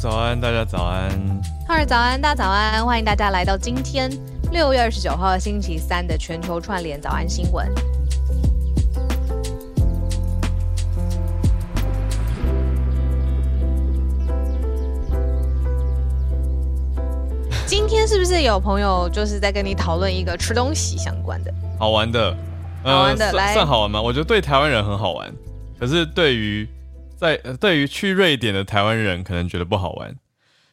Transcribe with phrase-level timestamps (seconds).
[0.00, 1.10] 早安，大家早安。
[1.68, 4.10] 哈尔早安，大家早安，欢迎大家来到今天
[4.50, 7.70] 六月二十九号星期三的全球串联早安新闻。
[17.66, 21.52] 今天是不是有朋友就是在跟你讨论一个吃东西相关的？
[21.78, 22.34] 好玩的，
[22.82, 24.00] 好玩的算来算好玩吗？
[24.00, 25.30] 我觉得对台湾人很好玩，
[25.78, 26.66] 可是对于
[27.20, 30.16] 在呃对于去瑞典的台湾人可能觉得不好玩。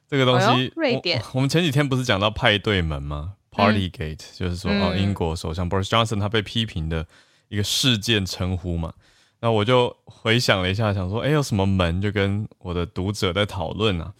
[0.09, 7.05] 这个东哎西呦，瑞典我，我们前几天不是讲到派对门吗？Party Gate，、就是说哦，嗯英国首相 Boris Johnson 他被批评的
[7.49, 8.93] 一个事件称呼嘛。
[9.41, 12.01] 那我就回想了一下，想说，哎，有什么门？
[12.01, 14.13] 就跟我的读者在讨论啊，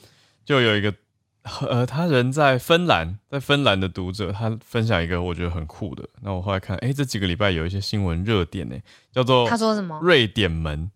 [0.44, 0.94] 就有一个
[1.62, 6.08] 呃，他人在芬兰，在芬兰的读者，他分享一个我觉得很酷的。
[6.22, 8.76] 那我后来看，哎，这几个礼拜有一些新闻热点呢，
[9.12, 9.98] 叫做他说什么？
[10.04, 10.92] 瑞典门，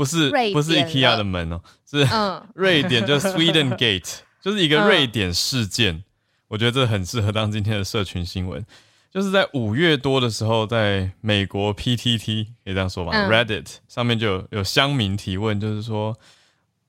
[0.00, 6.02] 不是不是 IKEA 了的门哦，是嗯， 瑞典，就是 Sweden Gate， 就是一个瑞典事件。
[6.48, 8.64] 我觉得这很适合当今天的社群新闻。
[9.12, 16.16] 就是在五月多的时候，在美国 PTT 可以这样说吧、嗯 r e d d i t 上面就有有乡民提问，就是说，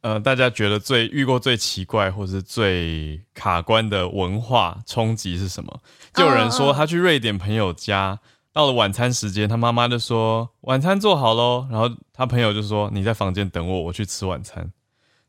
[0.01, 5.81] 呃，大家觉得最遇过最奇怪或是最卡关的文化冲击是什么？
[6.13, 8.17] 就有人说他去瑞典朋友家，
[8.53, 14.71] 到了晚餐时间，他妈妈就说晚餐做好喽，然后他朋友就说你在房间等我，我去吃晚餐。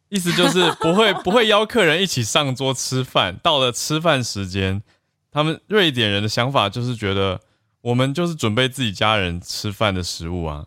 [0.08, 4.82] 意思就是不会 不会邀客人一起上桌吃饭，到了吃饭时间，
[5.30, 7.40] 他们瑞典人的想法就是觉得
[7.80, 10.66] 我们就是准备自己家人吃饭的食物啊，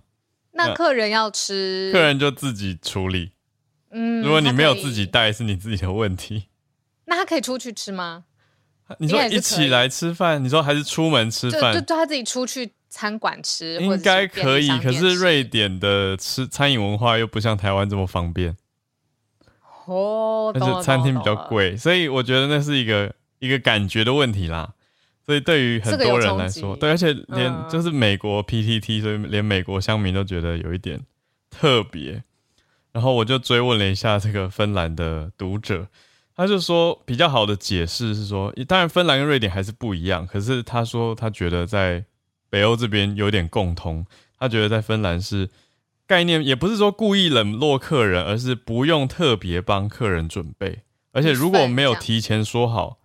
[0.53, 3.33] 那客人要吃，客人就自己处理。
[3.91, 6.45] 嗯如果你没有自己带，是你自己的问题。
[7.05, 8.23] 那他可以出去吃吗？
[8.99, 14.67] 你说一起来吃饭，你说还是出门吃饭就饭，就他自己出去餐馆吃，应该可以。
[14.79, 18.55] 可是瑞典的吃餐饮文化又不像台湾这么方便，
[19.85, 21.35] 哦，而懂了且餐厅比较。
[21.35, 24.73] 贵，所以我觉得那是一个一个感觉的问题啦。
[25.25, 31.01] 所以对于很多人来说，对，而且连嗯就是美国 PTT，所以连美国乡民都觉得有一点
[31.49, 32.23] 特别。
[32.91, 35.87] 然后我就追问了一下这个芬兰的读者，
[36.35, 42.03] 他就说比较好的解释是说，当然芬兰跟瑞典还是不一样，可是他说他觉得在
[42.49, 44.05] 北欧这边有点共通，
[44.37, 45.49] 他觉得在芬兰是
[46.05, 50.81] 概念也不是说故意冷落客人，而是不用特别帮客人准备，
[51.13, 52.97] 而且如果没有提前说好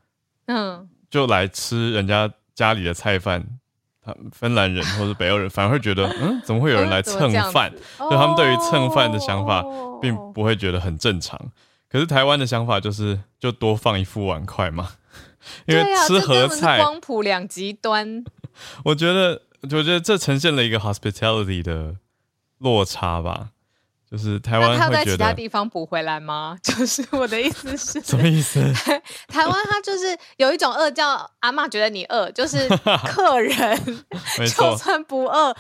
[0.47, 3.47] 嗯，就来吃人家家里的菜饭，
[4.05, 7.71] 他芬兰人或者北欧人反而会觉得， 嗯，怎么会有人来蹭饭？
[7.97, 9.99] 所所以他们对于蹭饭的想法哦。
[10.03, 11.39] 并不会觉得很正常。
[11.91, 14.91] 可是台湾的想法就是，就多放一副碗筷嘛，
[15.67, 18.25] 因为吃这根本是合菜，光谱两极端。
[18.85, 21.97] 我觉得，我觉得这呈现了一个 hospitality 的
[22.59, 23.49] 落差吧，
[24.09, 26.57] 就是台那他在湾会觉得其他地方补回来吗？
[26.63, 28.61] 就是我的意思是，什么意思？
[29.27, 32.69] 台湾它就是有一种饿叫阿嬷觉得你饿，就是
[33.07, 34.05] 客人
[34.37, 35.57] 就错，算不饿。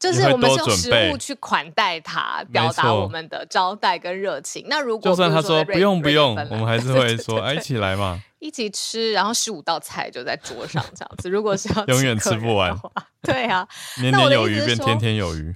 [0.00, 4.64] 就是我们是用食物去款待他，表达我们的招待跟热情。
[4.66, 8.20] 那如果就算他说不用不用，我们还是会说，哎，一起来嘛。
[8.38, 11.28] 一起吃，然后十五道菜就在桌上这样子。
[11.28, 12.74] 如果是要永远吃不完
[13.22, 13.68] 对啊，
[14.00, 15.54] 年年有余变天天有余，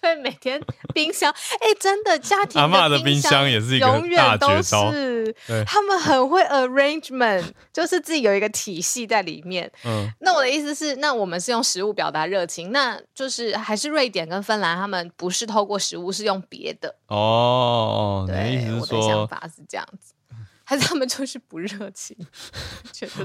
[0.00, 0.60] 对，每天
[0.94, 9.70] 冰箱，哎，真的家庭的冰冰箱也是一个永大远都绝招是对他们很会 arrangement， 就是自己有一个体系在里面。
[9.84, 16.94] 嗯，那我的意思是，那我们是用食物表达热情，那就是还是瑞典跟芬兰，他们不是透过食物，是用别的。
[17.08, 20.12] 哦哦，你的对，意思我的想，法是这样子，
[20.64, 22.16] 还是他们就是不热情？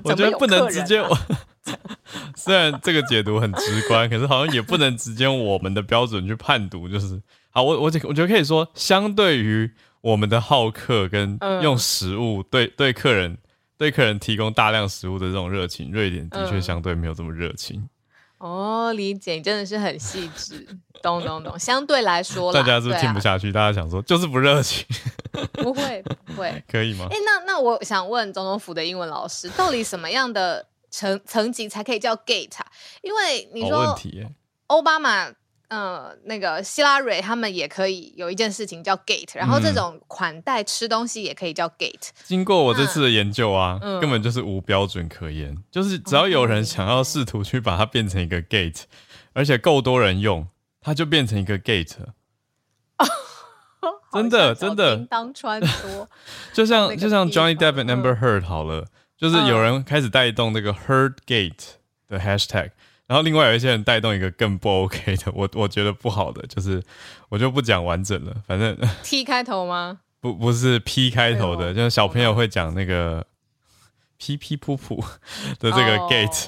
[0.03, 1.09] 我 觉得不能直接啊，
[2.35, 6.89] 虽然这个解读很直观，可是好像也不能直接用我们的标准去判读。
[6.89, 13.37] 就是，好，我我我觉得可以说，相对于我们的好客跟嗯用食物对对客人
[13.77, 17.87] 对客人提供大量食物的这种热情，瑞典的确嗯相对没有这么热情。
[18.39, 20.67] 哦，理解，你真的是很细致，
[21.01, 21.57] 懂懂懂。
[21.57, 23.53] 相对来说，大家是不是听不下去？
[23.53, 24.85] 大家想说就是不热情，
[25.53, 26.61] 不 会不会。
[26.69, 27.15] 可以吗哎、？
[27.25, 32.65] 那那我想问总统府的英文老师，到底什么样的层层级才可以叫 gate 啊？
[33.01, 33.97] 因为你说
[34.67, 35.27] 奥巴马，
[35.69, 42.09] 呃，那个希拉蕊他们也可以有一件事情叫 gate，然后这嗯种款待吃东西也可以叫 gate。
[42.23, 45.57] 经过我这次的研究啊，嗯根本就是无标准可言。
[45.71, 48.83] 就是只要有人想要试图去把它变成一个 gate，
[49.33, 50.47] 而且够多人用，
[50.79, 51.95] 它就变成一个 gate。
[54.13, 56.07] 真的真的当穿梭，
[56.53, 58.85] 就像就像 Johnny Depp and Amber Heard 好了，
[59.23, 61.75] 就是有人开始带动那个 Heard Gate
[62.09, 62.71] 的 hashtag，
[63.07, 66.83] 然后另外有一些人带动一个更不 OK 的，我我觉得不好的，就是
[67.29, 69.99] 我就不讲完整了，反正 T 开头吗？
[70.19, 73.25] 不不是 P 开头的，就是小朋友会讲那个
[74.17, 75.01] P P 噗噗
[75.57, 76.47] 的这个 gate，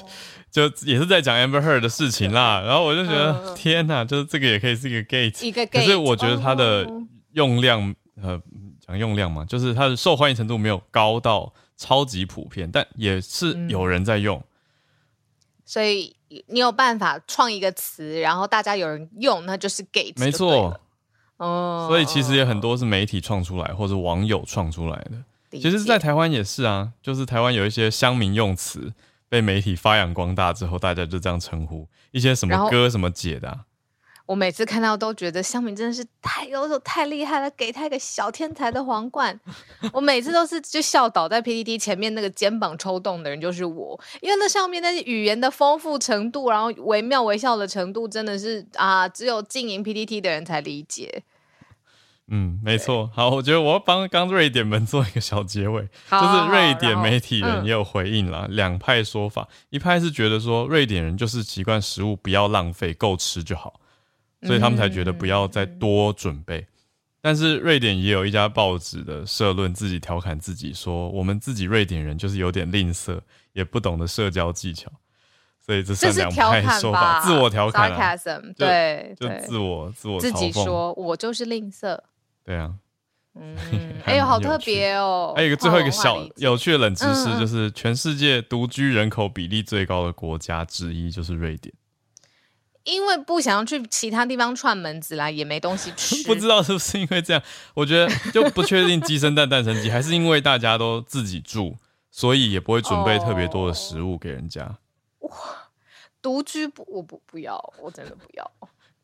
[0.50, 2.60] 就也是在讲 Amber Heard 的事情啦。
[2.66, 5.72] 然后我就觉得天哪，就是这个也可以是一个 gate，一个 gate。
[5.72, 6.86] 可是我觉得它的
[7.32, 8.38] 用量呃
[8.86, 14.42] 讲用量嘛，就是它的受欢迎程度没有高到超级普遍，但也是有人在用。
[15.64, 20.18] 所以你有办法创一个词，然后大家有人用，那就是 gate。
[20.18, 20.80] 没错。
[21.38, 25.22] 哦，所以其实也很多是媒体创出来，或者网友创出来的。
[25.50, 28.92] 其实，在台湾也是啊，就是台湾有一些乡民用词
[29.28, 33.60] 被媒体发扬光大之后，大家就这样称呼一些什么哥什么姐的。
[34.26, 39.38] 我每次看到都觉得香民真的是太优秀、太厉害了，给他一个小天才的皇冠。
[39.92, 51.22] 我每次都是就笑倒在 PPT 前面那个肩膀抽动的人就是我，因为那上面那些语言的丰富程度，然后惟妙惟肖的程度，真的是啊，只有经营 PPT 的人才理解。
[52.28, 53.08] 嗯，没错。
[53.14, 63.80] 好，我觉得我要帮刚瑞典们做一个小结尾，就是瑞典媒体人也有回应了两派说法，一派是觉得说瑞典人就是习惯食物不要浪费，够吃就好。
[64.46, 66.66] 所以他们才觉得不要再多准备，
[67.20, 73.18] 但是瑞典也有一家报纸的社论自己调侃自己说，我们自己瑞典人就是有点吝啬，
[73.52, 74.90] 也不懂得社交技巧，
[75.64, 78.16] 所以这是两派说法，自我调侃，
[78.56, 81.98] 对，就自我自我自己说，我就是吝啬，
[82.44, 82.72] 对啊，
[83.34, 83.56] 嗯，
[84.06, 91.74] 哎呦，好特别哦，还有一个最后一个小有趣的冷知识，就是全世界独居人口比例最高的国家之一就是瑞典。
[92.86, 96.22] 因为不想要去其他地方串门子啦，也没东西吃。
[96.24, 97.42] 不知道是不是因为这样，
[97.74, 101.76] 我觉得就不确定鸡生蛋，蛋生鸡，还是因为大家都自己住，
[102.10, 104.78] 所以也不会准备特别多的食物给人家。
[105.18, 105.30] 哇，
[106.22, 108.50] 独居不，我不不要，我真的不要。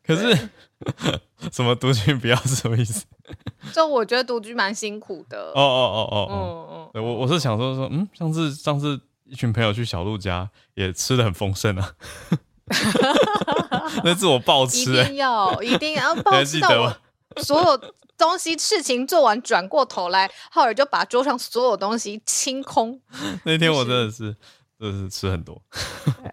[0.04, 0.48] 可是
[1.52, 3.04] 什么独居不要是什么意思？
[3.74, 5.52] 就我觉得独居蛮辛苦的。
[5.54, 11.94] 哦哦哦哦，嗯嗯，我我是想说说，嗯，上次上次一群朋友去小鹿家，也吃的很丰盛啊。
[14.04, 16.96] 那是我暴吃，一定要一定要 暴吃到我
[17.42, 23.00] 所有东西事情做完，转过头来，浩尔就把桌上所有东西清空。
[23.44, 24.36] 那天我真的是
[24.78, 25.60] 真的是吃很多。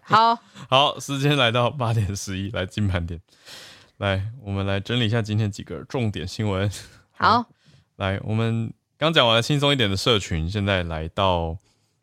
[0.03, 0.37] 好
[0.69, 3.19] 好，时间来到八点十一，来金盘点，
[3.97, 6.69] 来我们来整理一下今天几个重点新闻。
[7.11, 7.45] 好，
[7.97, 11.57] 来我们刚讲完轻松一点的社群，现在来到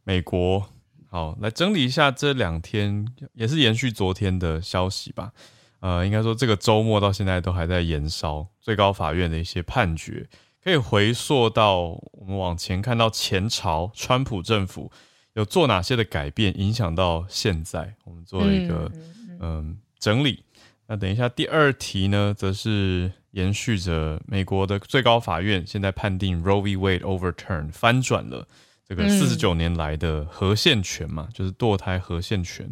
[0.05, 0.67] 美国。
[1.17, 5.33] 好，来整理一下这两天，也是延续昨天的消息吧。
[5.81, 10.29] 呃，应该说这个周末到现在都还在延烧，最高法院的一些判决，
[10.63, 14.93] 可以回溯到我们往前看到前朝川普政府
[15.33, 18.93] 有做哪些的改变，影响到现在，我们做了一个
[19.41, 20.45] 嗯整理。
[20.87, 26.77] 那等一下第二题呢，则是延续着美国的最高法院现在判定 Roe v.
[26.77, 28.47] Wade overturn 翻转了。
[28.89, 32.71] 这个四十九年来的核限权嘛，就是堕胎核限权，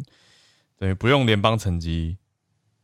[0.77, 2.15] 等于不用联邦层级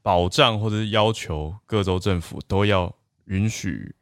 [0.02, 2.94] 保障或者是要求各州政府都要
[3.28, 3.96] 允许，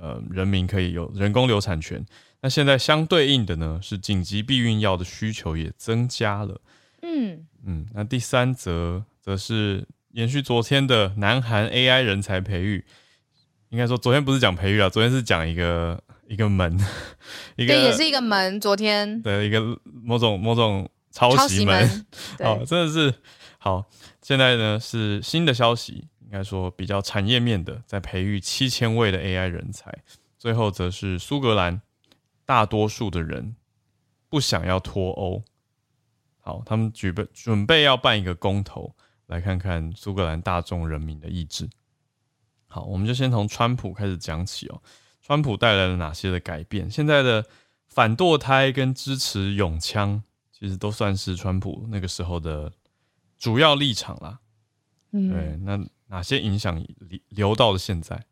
[0.00, 2.02] 呃，人民可以有人工流产权。
[2.40, 6.58] 那现在相对应的呢，是紧急避孕药的需求也增加了。
[7.02, 12.82] 嗯嗯，那第三则则是延续昨天的南韩 AI 人才培育，
[13.68, 16.02] 应该说昨天不是讲培育啊，昨天是讲一个。
[16.32, 16.74] 一个门，
[17.56, 18.58] 一个也是一个门。
[18.58, 22.06] 昨天的一个某种某种抄袭门，
[22.38, 23.14] 哦， 真的是
[23.58, 23.84] 好。
[24.22, 29.92] 现在呢是新的消息，应该说比较产业面的，在培育七千位的 AI 人才。
[30.38, 31.82] 最后则是苏格兰，
[32.46, 33.54] 大多数的人
[34.30, 35.44] 不想要脱欧。
[36.40, 38.94] 好，他们举备准备要办一个公投，
[39.26, 41.68] 来看看苏格兰大众人民的意志。
[42.68, 44.80] 好，我们就先从川普开始讲起哦。
[45.22, 46.90] 川普带来了哪些的改变？
[46.90, 47.46] 现在的
[47.88, 52.72] 反堕胎跟支持永枪，其实都算是川普那个时候的
[53.38, 54.40] 主要立场啦。
[55.12, 58.24] 嗯，对，那哪些影响流流到了现在？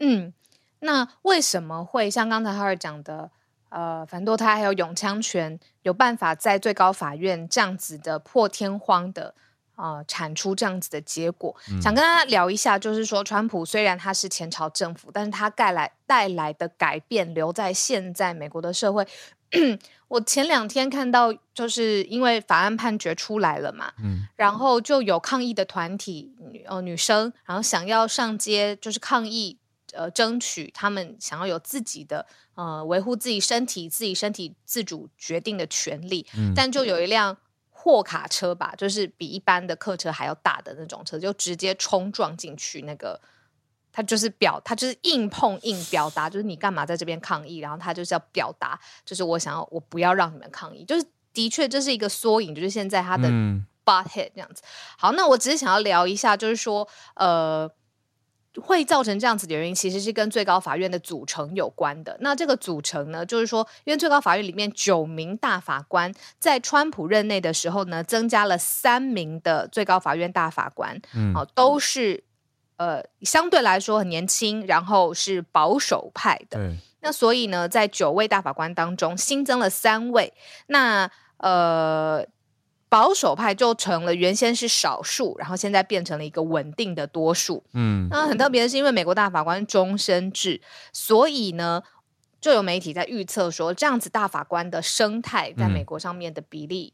[0.00, 0.32] 嗯，
[0.80, 3.30] 那为什么会像刚才哈尔讲的，
[3.68, 9.34] 呃，反堕胎还有永枪权有办法在最高法院这样子的破天荒的？
[9.74, 19.06] 啊，产出这样子的结果，想跟大家聊一下，就是说，川普虽然他是前朝政府，但是他带来带来的改变留在现在美国的社会。
[20.08, 26.34] 我前两天看到，就是因为法案判决出来了嘛，嗯，然后就有抗议的团体，
[26.66, 29.58] 呃，女生，然后想要上街，就是抗议，
[29.92, 37.36] 呃，争取他们想要有自己的，呃，维护自己身体、自己身体自主决定的权利，但就有一辆。
[37.82, 43.20] 货卡车吧，就是比一般的客车还要大的那种车，就直接冲撞进去那个
[43.90, 47.56] 他就是表，他就是硬碰硬表达，就是你干嘛在这边抗议？
[47.58, 50.84] 然后他就是要表达，就是我想要，我不要让你们抗议。
[50.84, 53.28] 就是的确这是一个缩影，就是现在他的
[53.84, 54.62] butt head 这样子。
[54.96, 56.86] 好，那我只是想要聊一下，就是说，
[57.16, 57.68] 呃，
[58.60, 62.16] 会造成这样子的原因，其实是跟最高法院的组成有关的。
[62.20, 72.24] 那这个组成呢，就是说，因为最高法院里面九名大法官在川普任内的时候呢，增加了三名的最高法院大法官，嗯，哦，都是。
[72.78, 76.58] 呃，相对来说很年轻，然后是保守派的。
[77.00, 80.32] 那所以呢，在九位大法官当中新增了三位，
[80.66, 82.26] 那呃
[82.92, 87.64] 保守派就成了原先是少数，然后现在变成了一个稳定的多数。
[87.72, 90.60] 嗯，那很特别的是，因为美国大法官终身制，
[90.92, 91.82] 所以呢，
[92.38, 96.92] 就有媒体在预测说，这样子大法官的生态在美国上面的比例，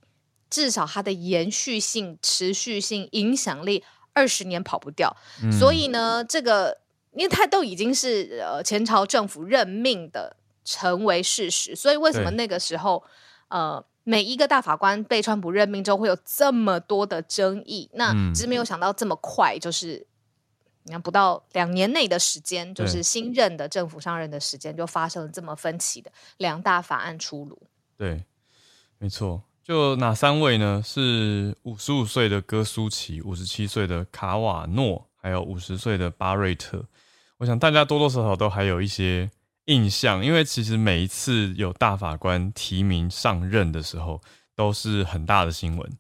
[0.49, 3.83] 至少它的延续性、持续性、影响力。
[4.15, 5.17] 二十年跑不掉，
[5.61, 6.79] 所以呢，这个
[7.13, 13.05] 因为他都已经是呃前朝政府任命的成为事实，所以为什么那个时候
[13.47, 17.91] 呃每一个大法官被川普任命之后会有这么多的争议？
[17.93, 20.07] 那只是没有想到这么快，就是
[20.85, 27.61] 你看不到两年内的时间，就是新任的政府上任的时间就发生了这么分歧的两大法案出炉。
[27.99, 28.25] 对，
[28.97, 29.43] 没错。
[29.63, 30.83] 就哪三位呢？
[30.83, 36.83] 是五十五岁的戈苏奇，五十七岁的卡瓦诺，还有五十岁的巴瑞特。
[37.37, 39.31] 我想大家多多少少都还有一些
[39.69, 44.21] 印象，因为其实每一次有大法官提名上任的时候，
[44.57, 45.91] 都是很大的新闻。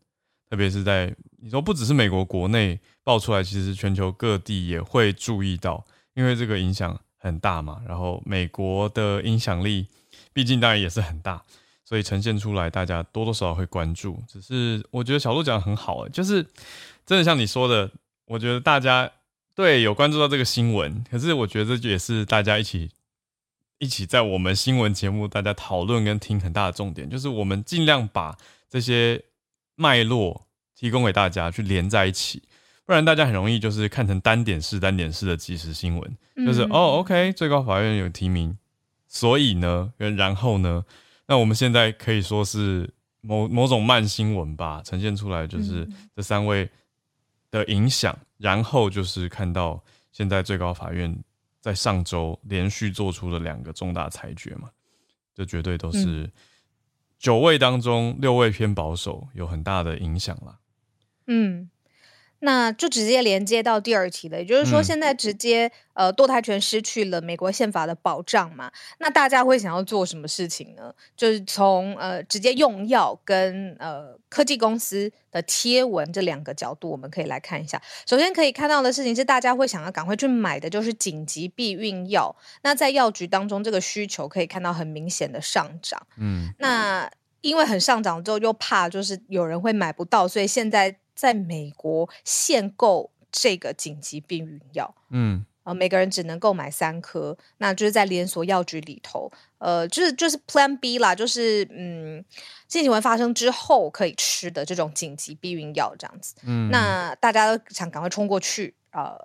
[0.50, 5.84] 特别是在你说不只是美国国内爆出来，其实全球各地也会注意到，
[6.14, 7.82] 因为这个影响很大嘛。
[7.86, 9.86] 然后美国的影响力，
[10.32, 11.42] 毕竟当然也是很大。
[11.84, 14.22] 所以呈现出来，大家多多少少会关注。
[14.26, 16.42] 只是我觉得小鹿讲的很好，就是
[17.04, 17.90] 真的像你说的，
[18.26, 19.10] 我觉得大家
[19.54, 22.90] 对有关注到这个新闻，可是我觉得这也是大家一起
[23.78, 28.36] 一起在我们新闻节目大家讨论跟听很大的重点，就是我们尽量把
[28.68, 29.22] 这些
[29.76, 32.42] 脉络提供给大家去连在一起，
[32.84, 38.58] 不然大家很容易就是看成单点式、单点式的即时新闻，就是哦，OK，最高法院有提名，
[39.06, 40.84] 所以呢，然后呢？
[41.30, 42.88] 那我们现在可以说是
[43.20, 46.68] 某某种慢新闻吧，呈现出来就是这三位
[47.50, 51.16] 的影响，然后就是看到现在最高法院
[51.60, 54.70] 在上周连续做出了两个重大裁决嘛，
[55.34, 56.30] 这绝对都是
[57.18, 60.58] 九位当中六位偏保守，有很大的影响啦。
[61.26, 61.70] 嗯。
[62.40, 68.70] 那就直接连接到第二题了，也就是说，现在直接呃堕胎权失去了美国宪法的保障嘛？
[68.98, 70.94] 那大家会想要做什么事情呢？
[71.16, 77.82] 就是从呃直接用药跟呃科技公司的贴文这两个角度，我们可以来看一下。
[78.06, 82.34] 首先可以看到的事情是，大家会想要赶快去买的就是紧急避孕药。
[82.62, 86.00] 那在药局当中，这个需求可以看到很明显的上涨。
[86.16, 90.96] 嗯，那因为很上涨之后，又怕就是有人会买不到，所以现在。
[91.18, 102.24] 在美国限购这个紧急避孕药，嗯，呃，每个人只能购买三颗，那就是在连锁药局里头，呃，就是就是 Plan B 啦，就是嗯，
[102.68, 109.18] 性行为发生之后可以吃的这种紧急避孕药这样子，嗯，那大家都想赶快冲过去，呃，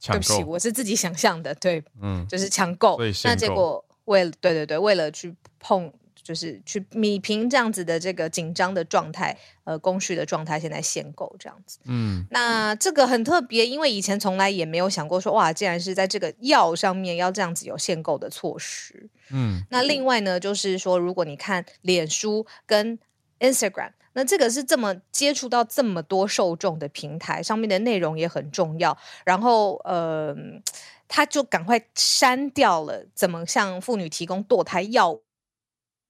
[0.00, 5.92] 对不起，我是自己想象的，对，嗯，就是抢购，那结果为了对对对，为了去碰。
[6.26, 11.78] 就是去米平这样子的这个紧张的状态，呃，供需的状态，现在限购这样子。
[11.84, 19.08] 嗯，那这个很特别，因为以前从来也没有想过说，哇，竟然是在这个药上面要这样子有限购的措施。
[19.30, 22.98] 嗯，那另外呢，就是说，如果你看脸书跟
[23.38, 28.98] Instagram，那这个是这么接触到这么多受众的平台，上面的内容也很重要。
[29.24, 30.34] 然后，呃，
[31.06, 35.20] 他就赶快删掉了怎么向妇女提供堕胎药。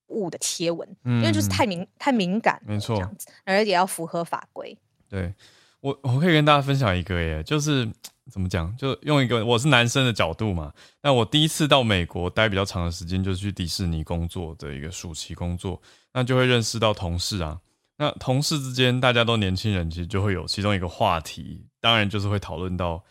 [0.07, 4.77] 物的贴文，嗯因为就是太敏太敏感，没错，这样子，而且也要符合法规。
[5.09, 5.33] 对
[5.79, 7.87] 我，我可以跟大家分享一个耶，就是
[8.31, 10.73] 怎么讲，就用一个我是男生的角度嘛。
[11.01, 15.81] 那我第一次到美国待比较长的时间，就是去迪士尼工作的一个暑期工作，
[16.13, 17.59] 那就会认识到同事啊。
[17.97, 23.03] 那同事之间大家都年轻人，其实就会有其中一个话题，当然就是会讨论到，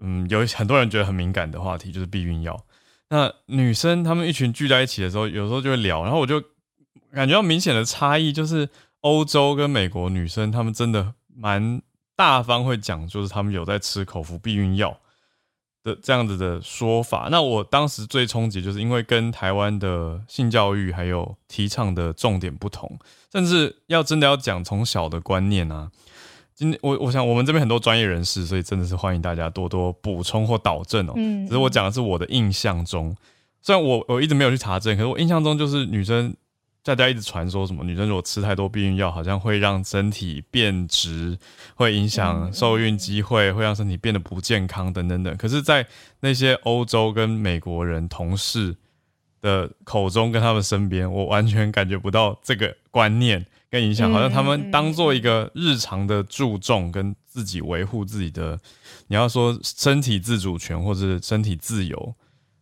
[0.00, 2.58] 嗯，有很多人觉得很敏感的话题，就是避孕药。
[3.12, 6.42] 那女生她们一群聚在一起的时候，有时候就会聊，然后我就
[7.12, 8.66] 感觉到明显的差异，就是
[9.02, 11.82] 欧洲跟美国女生她们真的蛮
[12.16, 14.98] 大方，会讲就是她们有在吃口服避孕药
[15.84, 17.28] 的这样子的说法。
[17.30, 22.98] 那我当时最冲击，就是因为跟台湾的性教育还有提倡的重点不同，
[23.30, 25.90] 甚至要真的要讲从小的观念啊。
[26.62, 31.12] 今天我我想我们这边很多专业人士，所以真的是欢迎大家多多补充或导正哦。
[31.16, 33.16] 嗯只是我讲的是我的印象中，
[33.60, 36.32] 虽然我我一直没有去查证，可是我印象中就是女生
[36.84, 41.36] 大家一直传说什么女生如果吃太多避孕药，好像会让身体变直，
[41.74, 45.36] 会影响受孕机会，会让身体变得不健康等等等。
[45.36, 45.84] 可是，在
[46.20, 48.76] 那些欧洲跟美国人同事
[49.40, 58.58] 的口中，跟他们身边，我完全感觉不到这个观念跟影响，好像他们当做一个日常的注重跟自己维护自己的，
[59.06, 62.14] 你要说身体自主权或者是身体自由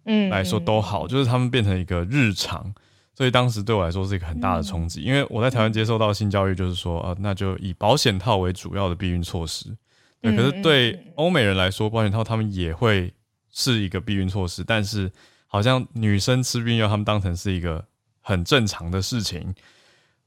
[0.05, 2.73] 嗯来说都好，就是他们变成一个日常。
[3.17, 9.76] 所以当时对我来说是一个很大的冲击，因为我在台湾接受到性教育，就是说，呃，那就以保险套为主要的避孕措施。
[10.23, 13.12] 对，可是对欧美人来说，保险套他们也会
[13.50, 15.11] 是一个避孕措施，但是
[15.49, 17.85] 好像女生吃避孕药，他们当成是一个
[18.21, 19.52] 很正常的事情，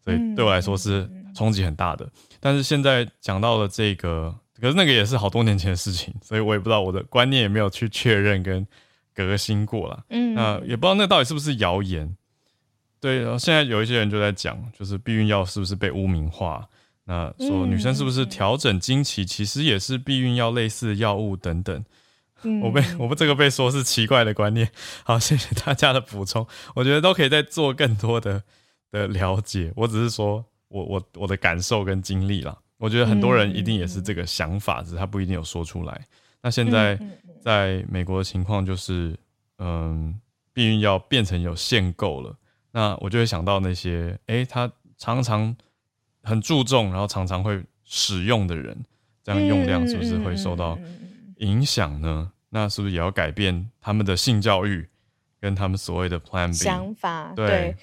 [0.03, 2.09] 所以对我来说是冲击很大的。
[2.39, 8.65] 但是现在讲到了这个，可是那个也是好多年前的事情，所以我也不知道我的观念也没有去确认跟
[9.13, 10.03] 革新过了。
[10.09, 12.15] 嗯那也不知道那到底是不是谣言。
[12.99, 16.67] 对，然后现在有一些人就在讲，就是避孕药是不是被污名化？
[17.05, 21.83] 那说女生是不是调整经期，其实也是避孕药类似的药物等等。
[22.61, 24.69] 我被我们这个被说是奇怪的观念。
[25.03, 28.43] 好，谢谢大家的补充，我觉得都可以再做更多的
[28.93, 29.73] 的了解。
[29.75, 32.57] 我只是说我我我的感受跟经历啦。
[32.77, 36.01] 我觉得很多人一定也是这个想法，只是他不一定有说出来。
[36.41, 36.99] 那现在
[37.41, 39.17] 在美国的情况就是，
[39.57, 40.19] 嗯，
[40.51, 42.35] 避孕药变成有限购了。
[42.71, 45.55] 那我就会想到那些，诶，他常常
[46.23, 48.77] 很注重，然后常常会使用的人，
[49.23, 50.77] 这样用量是不是会受到
[51.37, 52.31] 影响呢？
[52.49, 54.87] 那是不是也要改变他们的性教育
[55.39, 57.31] 跟他们所谓的 Plan B 想法？
[57.33, 57.77] 对对，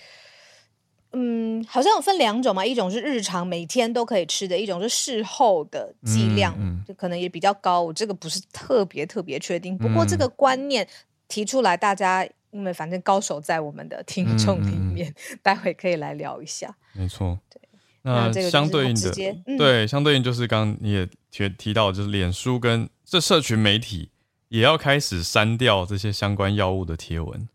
[1.13, 7.83] 嗯，好像有分两种嘛，一种是日常每天都可以吃的，一种是事后的剂量，嗯就可能也比较高。
[7.83, 10.87] 我这个不是特别特别确定，不过这个嗯观念
[11.27, 16.75] 提出来，大家因为反正高手在我们的听众里嗯面，待会可以来聊一下。
[16.93, 17.39] 没错。
[17.49, 17.61] 对，
[18.03, 19.13] 那那这个相对应的
[19.59, 24.11] 对，相对应就是刚刚你也提提到，就是脸书跟这社群媒体
[24.49, 27.49] 也要开始删掉这些相关药物的贴文。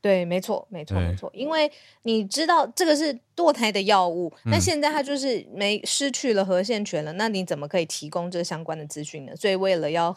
[0.00, 1.70] 对，没错，没错，对没错，因为
[2.02, 9.34] 你知道这个是堕胎的药物，那嗯现在它就是没失去了核限权了，那你怎么可以提供这相关的资讯呢？
[9.36, 10.16] 所以为了要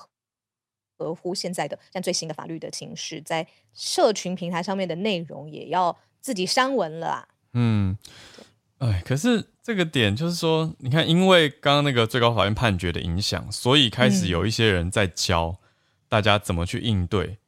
[0.98, 7.28] 合乎现在的像最新的法律的情势，在社群平台上面的内容也要自己删文了啊。
[7.54, 7.98] 嗯，
[8.78, 15.58] 哎，可是这个点就是说，你看，因为刚刚那个最高法院判决的影响，所以开始有一些人在教
[16.08, 17.39] 大家怎么去应对。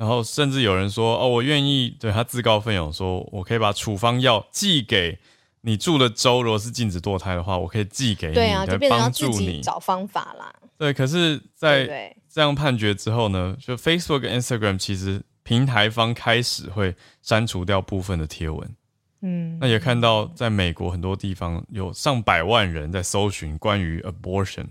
[0.00, 5.18] 然后甚至有人说：“哦，我愿意对他自告奋勇说，我可以把处方药寄给
[5.60, 9.60] 你住的州，如果是禁止堕胎的话，我可以寄给你，对啊，就变成要帮助自己你。
[9.60, 12.16] 找方法啦，对，可是，在？
[12.32, 18.76] 这样判决之后呢，就 Facebook 跟 Instagram 其实平台方开始会删除掉部分的贴文。
[19.22, 24.66] 嗯，那也看到，在美国很多地方有上百万人在搜寻关于 abortion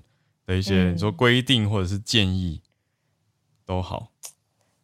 [0.45, 2.61] 的一些嗯你说规定或者是建议
[3.65, 4.09] 都好，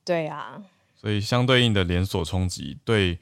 [0.05, 0.61] 对啊，
[0.95, 3.19] 所以相对应的连锁冲击对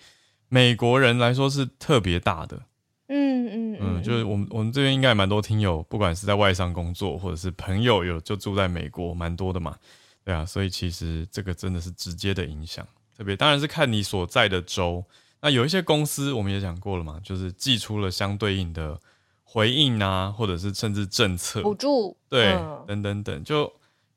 [0.50, 2.62] 美国人来说是特别大的。
[3.08, 9.78] 嗯嗯嗯，就是我们我们这边应该也蛮多听友，不管是在外商工作或者是朋友有就住在美国，蛮多的嘛。
[10.24, 15.04] 对啊，所以其实这个真的是直接的影响，特别当然是看你所在的州。
[15.42, 18.98] 那有一些公司我们也讲过了嘛，就是寄出了相对应的
[19.44, 23.72] 回应啊，或者是甚至政策，补助，对，嗯等等等，就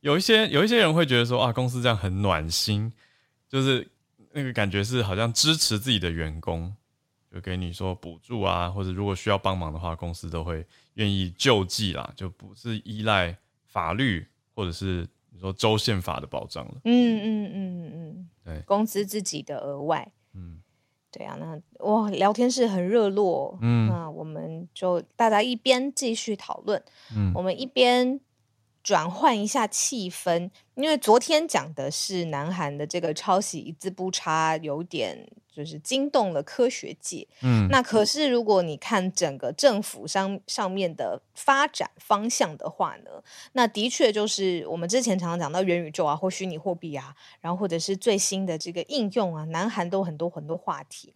[0.07, 2.93] 有一些有一些人会觉得说啊，公司这样很暖心，
[3.49, 3.85] 就是
[4.31, 6.73] 那个感觉是好像支持自己的员工，
[7.35, 10.65] 就给你说补助啊，或者如果需要帮忙的话，公司都会
[10.95, 16.75] 愿意救济啦，就不是依赖法律或者是你说州宪法的保障了。
[16.85, 18.61] 嗯嗯嗯嗯，对。
[18.65, 20.09] 公司自己的额外。
[20.35, 20.61] 嗯。
[21.11, 23.89] 对啊，那哇，聊天室很热络，嗯。
[23.89, 26.81] 那我们就大家一边继续讨论，
[27.13, 27.33] 嗯。
[27.35, 28.21] 我们一边
[28.87, 37.27] 转换一下气氛，因为昨天讲的是南韩的这个抄袭一字不差，有点就是惊动了科学界。
[37.43, 43.11] 嗯，那可是如果你看整个政府上上面的发展方向的话呢，
[43.55, 51.13] 那的确就是我们之前常常讲到元宇宙啊，或虚拟货币啊，然后或者是最新的这个应用啊，南韩都很多很多话题。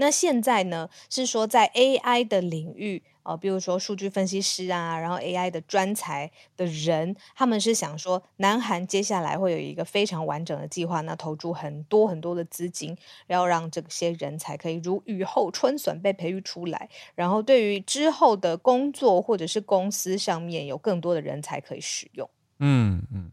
[0.00, 22.28] 那现在呢，是说在 AI 的领域，呃，比如说数据分析师啊，然后 AI 的专才的人，他们是想说，南韩接下来会有一个非常完整的计划，那投注很多很多的资金，要让这些人才可以如雨后春笋被培育出来，然后对于之后的工作或者是公司上面有更多的人才可以使用。
[22.58, 23.30] 嗯嗯，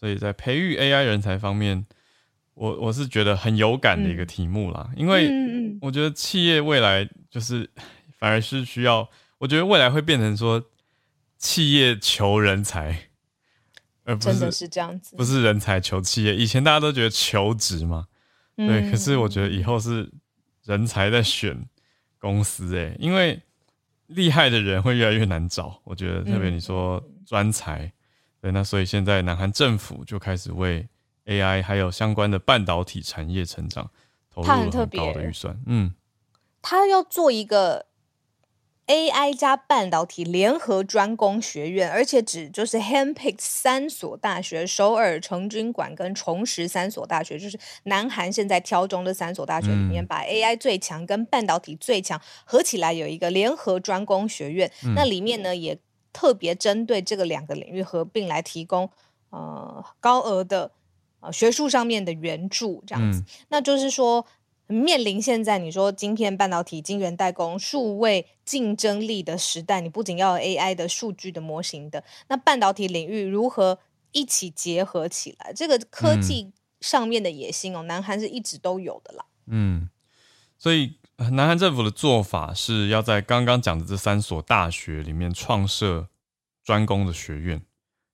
[0.00, 1.84] 所以在培育 AI 人才方面。
[2.56, 5.30] 我我是觉得很有感的一个题目啦，因为
[5.82, 7.68] 我觉得企业未来就是
[8.18, 10.64] 反而是需要，我觉得未来会变成说
[11.36, 13.08] 企业求人才，
[14.04, 16.34] 而不是是这样子，不是人才求企业。
[16.34, 18.06] 以前大家都觉得求职嘛，
[18.56, 20.10] 对，可是我觉得以后是
[20.64, 21.62] 人才在选
[22.18, 23.38] 公司，哎，因为
[24.06, 25.78] 厉害的人会越来越难找。
[25.84, 27.92] 我觉得特别你说专才，
[28.40, 30.88] 对，那所以现在南韩政府就开始为
[31.26, 33.90] AI 还有相关的半导体产业成长，
[34.30, 35.60] 投入很高的预算。
[35.66, 35.92] 嗯，
[36.62, 37.86] 他要做一个
[38.86, 54.70] AI 加半导体联合专攻学院，而且只就是 handpicked 三所大学：首尔成均馆跟重实三所大学，就是南韩现在挑中的三所大学里面，把 AI 最强跟半导体最强合起来有一个联合专攻学院。
[54.94, 55.76] 那里面呢，也
[56.12, 58.88] 特别针对这个两个领域合并来提供
[59.30, 60.70] 呃高额的。
[61.32, 64.26] 学术上面的援助这样子，那就是说，
[64.66, 73.78] 面临现在你说晶片、半导体、晶圆代工、数位竞争力的时代，你不仅要 AI 的数据的模型的，那半导体领域如何
[74.12, 75.52] 一起结合起来？
[75.52, 79.24] 这个科技上面的野心哦，南韩是一直都有的啦。
[79.46, 79.88] 嗯，
[80.58, 80.96] 所以
[81.32, 86.08] 南韩政府的做法是要在刚刚讲的这三所大学里面创设
[86.64, 87.62] 专攻的学院，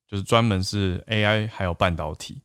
[0.06, 2.42] 就是专门是 AI 还有半导体。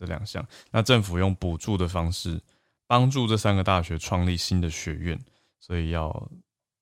[0.00, 2.40] 这两项，那政府用补助的方式
[2.86, 5.20] 帮助这三个大学创立新的学院，
[5.60, 6.30] 所以要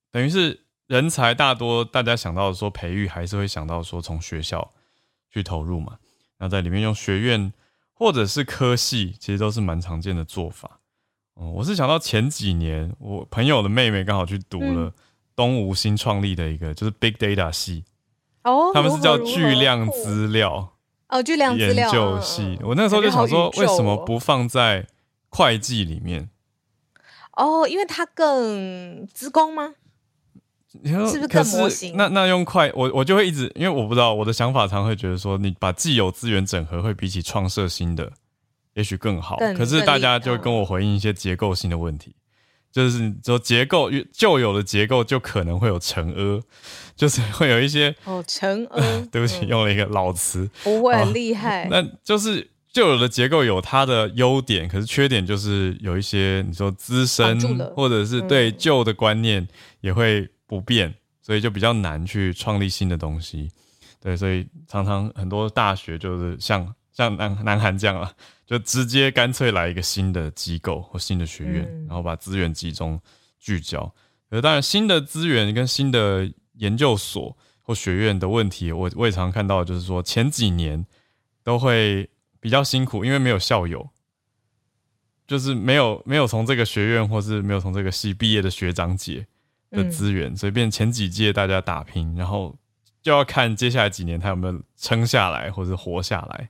[0.09, 4.71] 等于是人才大多，大家想到说培育，还是会想到说从学校
[5.29, 5.97] 去投入嘛。
[6.37, 7.51] 那在里面用学院
[7.91, 10.79] 或者是科系，其实都是蛮常见的做法。
[11.35, 14.93] 嗯，我是想到前几年我朋友的妹妹刚好去读了
[15.35, 17.83] 东吴新创立的一个就是 Big Data 系，
[18.45, 20.77] 哦，他们是叫巨量资料。
[21.09, 24.85] 哦，巨量资料研究系，我那时候就想说，为什么不放在
[25.29, 26.29] 会计里面？
[27.33, 29.73] 哦，因为它更资工吗？
[30.71, 31.97] 是不是更模型？
[31.97, 38.11] 那那用快，我我就会一直，因为我不知道我的想法，常会觉得说，你把既有资源整合，会比起创设新的，
[38.75, 39.37] 也许更好。
[39.57, 42.15] 可是大家就跟我回应一些结构性的问题。
[42.71, 46.41] 就是说结构旧有的结构就可能会有沉阿，
[46.95, 48.79] 就是会有一些哦沉阿，
[49.11, 51.67] 对不起，用了一个老词，不会很厉害。
[51.69, 57.39] 那就是旧有的结构有它的优点，可是缺点就是有一些你说资深
[57.75, 59.47] 或者是对旧的观念
[59.81, 63.49] 也会不变，所以就比较难去创立新的东西。
[64.01, 66.73] 对，所以常常很多大学就是像
[67.07, 68.13] 像南南韩这样啊。
[68.49, 72.99] 就直接干脆来一个新的机构或新的学院，然后把资源集中
[73.39, 73.93] 聚焦。
[74.29, 80.83] 呃，当然新的资源跟新的研究所或学院的问题，我我也常看到，就是说前几年
[81.43, 82.09] 都会
[82.39, 83.87] 比较辛苦，因为没有校友，
[85.27, 89.27] 就是没有没有从这个学院或是没有从这个系毕业的学长姐
[89.69, 92.57] 的资源，所以变前几届大家打拼，然后
[93.03, 96.49] 就要看接下来几年他有没有撑下来或者活下来。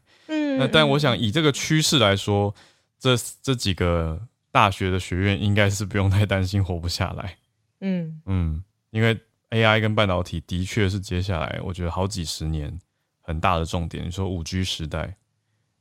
[0.60, 2.54] 那但我想以这个趋势来说，
[3.00, 7.38] 这这几个大学的学院应该是不用太担心活不下来。
[7.82, 9.18] 嗯嗯，因为
[9.52, 12.78] AI 跟半导体的确是接下来我觉得好几十年
[13.22, 14.06] 很大的重点。
[14.06, 15.16] 你说五 G 时代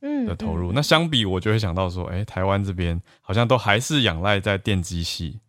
[0.01, 5.39] 嗯的投入，那相比我就会想到说，哎，台湾这边好像都还是仰赖在电机系，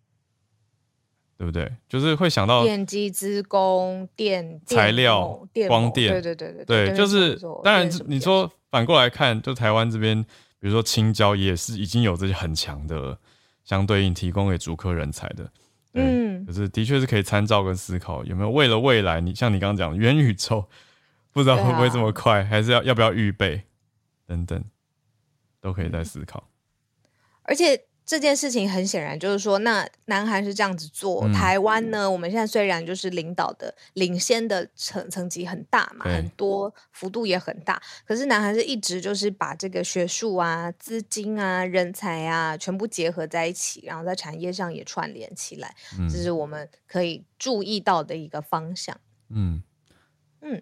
[1.39, 1.71] 对不对？
[1.89, 8.51] 就是会想到电机、资工、电材料、光电，对对对对对，就是当然你说。
[8.71, 10.23] 反过来看，就台湾这边，
[10.59, 13.19] 比如说青椒也是已经有这些很强的
[13.65, 15.53] 相对应提供给主科人才的，
[15.95, 20.69] 嗯，可是的确是可以参照跟思考，有没有为了未来，你像你刚刚讲元宇宙，
[21.33, 23.65] 不知道会不会这么快，还是要要不要预备
[24.27, 24.65] 等等，
[25.61, 26.49] 都可以再思考，
[27.43, 27.87] 而且。
[28.11, 45.73] 这件事情很显然就是说，那南韩是这样子做，台湾呢，我们现在虽然就是领导的、领先的层层级很大嘛，很多幅度也很大，可是南韩是一直就是把这个学术啊、资金啊、人才啊全部结合在一起，然后在产业上也串联起来，
[46.11, 48.99] 这是我们可以注意到的一个方向。
[49.29, 49.63] 嗯
[50.41, 50.61] 嗯，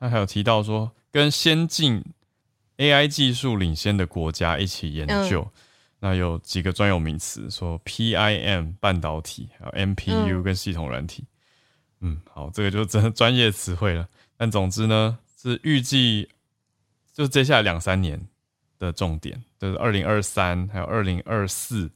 [0.00, 2.02] 他还有提到说，跟先进
[2.78, 5.46] AI 技术领先的国家一起研究。
[6.04, 11.24] 那有几个专有名词，说 PIM 半导体，还有 MPU 跟系统软体。
[12.00, 14.08] 嗯，好，这个就真的专业词汇了。
[14.36, 16.28] 但总之呢，是预计
[17.12, 18.26] 就接下来两三年
[18.80, 21.88] 的重点，就是二零二三还有二零二四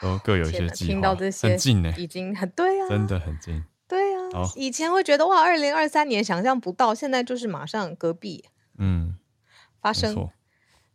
[0.00, 3.62] 都各有一些计划，很近呢，已经很对啊，真的很近。
[3.86, 8.42] 对啊，以前会觉得哇，二零二三年想象不到，现在就是马上隔壁，
[8.78, 9.18] 嗯，
[9.82, 10.30] 发生。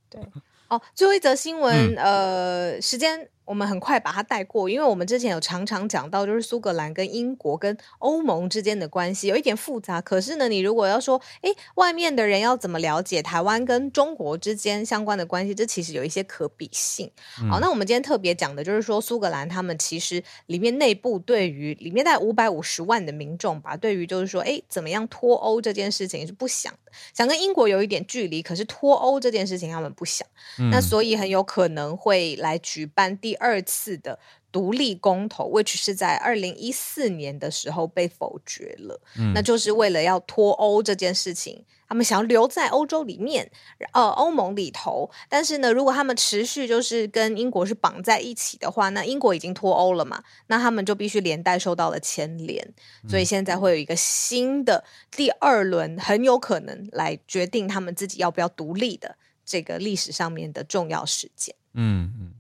[0.09, 0.19] 对，
[0.69, 3.29] 哦，最后一则新闻，呃，时间。
[3.49, 9.99] 我们很快把它带过，因为我们之前有常常讲到，就是苏格兰跟英国跟欧盟之间的关系有一点复杂。
[9.99, 17.09] 可是呢，你如果要说，哎，外面的人要怎么了解台湾跟中国之间相关的关系，这其实有一些可比性。
[17.49, 30.27] 好，那我们今天特别讲的就是说，苏格兰他们其实里面内部对于里面在五百五十万的民众吧，对于就是说，哎，怎么样脱欧这件事情是不想的，想跟英国有一点距离，可是脱欧这件事情他们不想。
[30.71, 33.38] 那所以很有可能会来举办第。
[33.39, 34.19] 二次的
[34.51, 38.99] 独立公投，which 是在二零一四年的时候被否决了，
[39.33, 43.49] 那就是为了要脱欧这件事情，他们想要留在欧洲里面，
[43.93, 45.09] 呃，欧盟里头。
[45.27, 52.73] 但是呢，如果他们持续就是跟英国是绑在一起的话，那英国已经脱欧了嘛，那他们就必须连带受到了牵连。
[53.07, 61.55] 所以现在会有一个新的第二轮，很有可能来决定他们自己要不要独立的这个历史上面的重要事件。
[61.73, 62.33] 嗯嗯。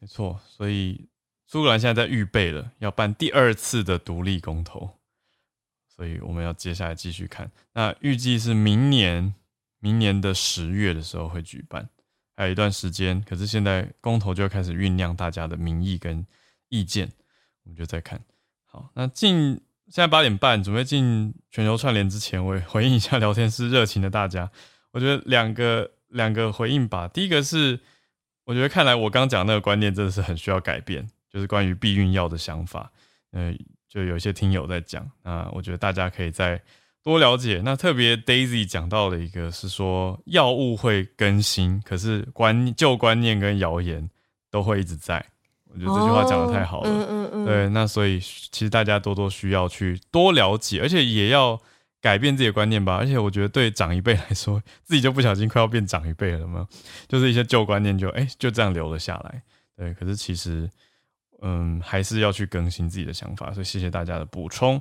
[0.00, 1.10] 没错，所以
[1.46, 4.98] 苏格兰现在在预备了，要办第二次的独立公投，
[5.94, 7.52] 所以我们要接下来继续看。
[7.74, 9.34] 那预计是明年，
[9.78, 11.86] 明年的十月的时候会举办，
[12.34, 13.22] 还有一段时间。
[13.28, 16.26] 可是现在公投就要开始酝酿大家的民意跟
[16.70, 17.12] 意见，
[17.64, 18.18] 我们就再看。
[18.64, 24.50] 好，那进现在八点半，准备进全球串联之前，我回应一下聊天室热情的大家。
[24.92, 27.80] 我觉得两个两个回应吧，第一个是。
[28.50, 32.90] 我觉得看来我刚讲那个观念真的是很需要改变，就是关于避孕药的想法。
[33.30, 33.56] 嗯，
[33.88, 36.60] 就有一些听友在讲，那我觉得大家可以再
[37.00, 37.62] 多了解。
[37.64, 44.10] 那特别 Daisy 讲到的一个是说药物会更新，可是观旧观念跟谣言
[44.50, 45.24] 都会一直在。
[45.72, 46.90] 我觉得这句话讲的太好了。
[46.90, 47.44] 嗯嗯嗯。
[47.44, 51.62] 对，那所以其实大家多多需要去多了解，而且也要。
[52.00, 56.66] 改变自己的观念吧，而且我觉得对长一辈来说，自己就不小心快要变长一辈了嘛，
[57.06, 59.42] 就是一些旧观念就哎就这样留了下来。
[59.76, 60.70] 对，可是其实
[61.42, 64.80] 嗯还是要去更新自己的想法，所以谢谢大家的补充。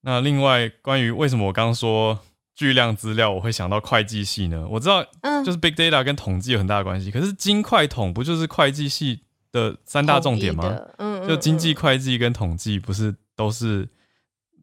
[0.00, 2.18] 那另外关于为什么我刚刚说
[2.56, 4.66] 巨量资料我会想到会计系呢？
[4.68, 9.20] 我知道，嗯，就是 big data 跟统计有很大的关系，可是经快统不就是会计系
[9.52, 10.76] 的三大重点吗？
[10.98, 13.88] 嗯，就经济会计跟统计不是都是。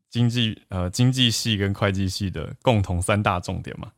[0.10, 3.92] 经济呃，经济系跟会计系的共同三大重点嘛，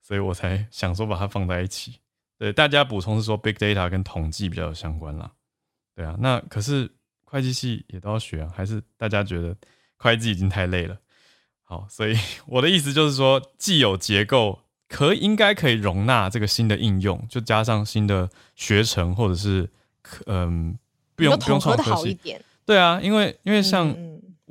[0.00, 2.00] 所以我才想说把它放在一起。
[2.38, 5.30] 对，大家补充是说 big data 跟统计比较有相关啦。
[5.94, 6.90] 对啊，那可是
[7.24, 9.54] 会计系也都要学啊，还是大家觉得
[9.98, 10.96] 会计已经太累了？
[11.62, 19.68] 好，所以我的意思就是说，既有结构可应该可以容纳这个新的应用，就加上新的学程或者是
[20.26, 20.78] 嗯，
[21.14, 22.18] 不用不用创科系。
[22.64, 23.94] 对啊，因为因为像。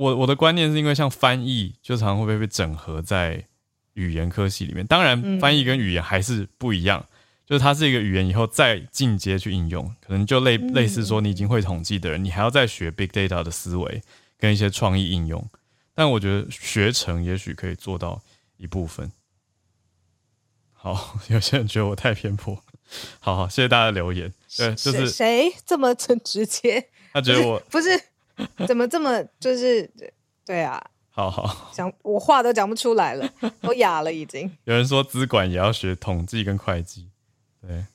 [0.02, 3.46] 我我的观念是因为像翻译就常会不会被整合在
[3.94, 4.84] 语言科系里面？
[4.88, 7.06] 当然，翻译跟语言还是不一样，
[7.46, 14.02] 就是它是一个语言，以后再进阶去应用，可能就类类似说你已经会统计的人，你还要再学 big data 的思维
[14.40, 15.48] 跟一些创意应用。
[15.94, 18.24] 但我觉得学成也许可以做到
[18.58, 19.12] 一部分。
[20.74, 22.64] 好， 有些人觉得我太偏颇，
[23.20, 24.34] 好好谢谢大家留言。
[24.58, 26.90] 对，就是谁这么直接？
[27.14, 27.90] 他觉得我不是。
[28.68, 29.90] 怎么这么就是
[30.46, 30.82] 对啊？
[31.14, 33.30] 好好讲，我话都讲不出来了，
[33.62, 34.50] 都哑了已经。
[34.64, 37.10] 有人说资管也要学统计跟会计，
[37.62, 37.86] 对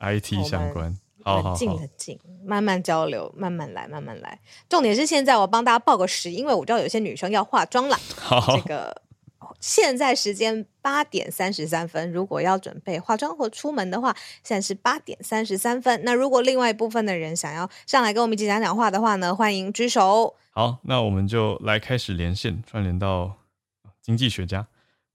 [0.00, 0.98] ，IT 相关。
[1.22, 4.40] 好好静很静，慢慢交流，慢慢来，慢慢来。
[4.68, 7.96] 重点是现在我帮大家报个时，因为我知道有些女生要化妆了。
[8.16, 9.02] 好，这个。
[9.66, 16.02] 现在时间八点三十三分，如果要准备化妆或出门的话，现在是八点三十三分。
[16.04, 20.36] 那如果另外一部分的人想要上来跟我们一起讲讲话的话呢，欢迎举手。
[20.52, 23.38] 好，那我们就来开始连线，串联到
[24.00, 24.68] 经济学家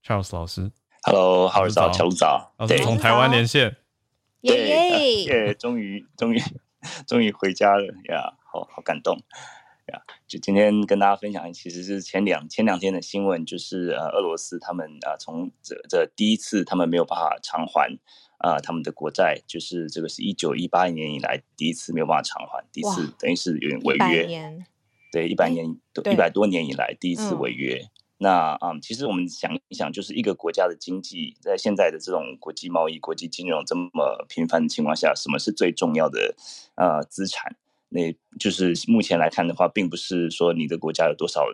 [0.06, 0.70] Charles 老师。
[1.04, 3.76] Hello，好早，乔早，老师从台湾连线，
[4.42, 6.42] 耶耶，终于终于
[7.06, 9.18] 终于回家了呀，好好感动。
[10.32, 17.98] 就今天跟大家分享，其实是前两前两天的新闻，就是呃，俄罗斯他们啊，从这这第一次他们没有办法偿还
[18.38, 24.64] 啊他们的国债，就是这个是一九一八年以来第一次没有办法偿还，第一次等于是有点违约，
[25.12, 27.84] 对，一百年一百多年以来第一次违约。
[28.16, 36.34] 那啊，其实我们想一想，就是一个国家的经济在现在的这种国际贸易、国际金融这么频繁的情况下，什么是最重要的
[36.76, 37.54] 呃资产？
[37.92, 41.44] 那就是目前来看的话，并不是说你的国家有多少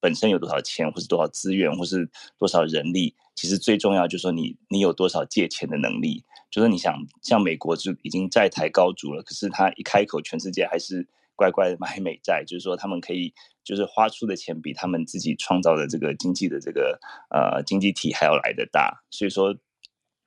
[0.00, 3.14] 本身有多少钱，或是多少资源，或是多少人力。
[3.34, 6.24] 其实最重要就是说你你有多少借钱的能力。
[6.50, 11.06] 就是你想像美国就已经债台高筑了，可是他一开口，全世界还是。
[11.36, 13.32] 乖乖的买美债，就是说他们可以，
[13.64, 17.00] 就是花出的钱比他们自己创造的这个经济的这个
[17.30, 19.56] 呃经济体还要来的大，所以说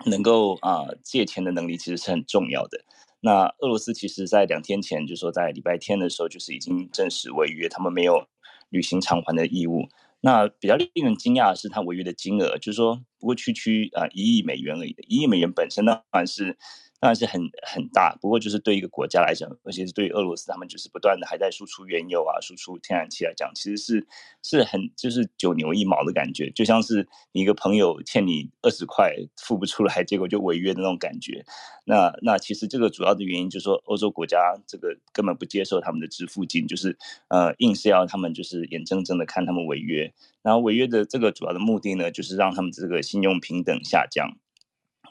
[0.07, 2.83] 能够啊借钱的能力其实是很重要的。
[3.23, 8.27] 那俄罗斯其实在两天前，就是说在礼拜天的时候，就是已经正式违约，他们没有
[8.67, 9.87] 履行偿还的义务。
[10.19, 16.57] 那比较令人惊讶的是，他违约的金额，就是说不过区区啊一亿美元而已，一亿美元本身当然是。
[17.03, 24.07] 当然是很很大，不过就是对一个国家来讲，而且是对于俄罗斯，他们就是不断的还在输出原油啊，输出天然气来讲，其实是
[24.41, 31.43] 是很就是九牛一毛的感觉，就像是你一个朋友欠你二十块付不出来，结果就违约的那种感觉。
[31.83, 44.37] 那那其实这个主要的原因就是说，欧洲国家这个根本不接受他们的支付金，就是呃硬是要他们就是眼睁睁的看他们违约，然后违约的这个主要的目的呢，就是让他们这个信用平等下降。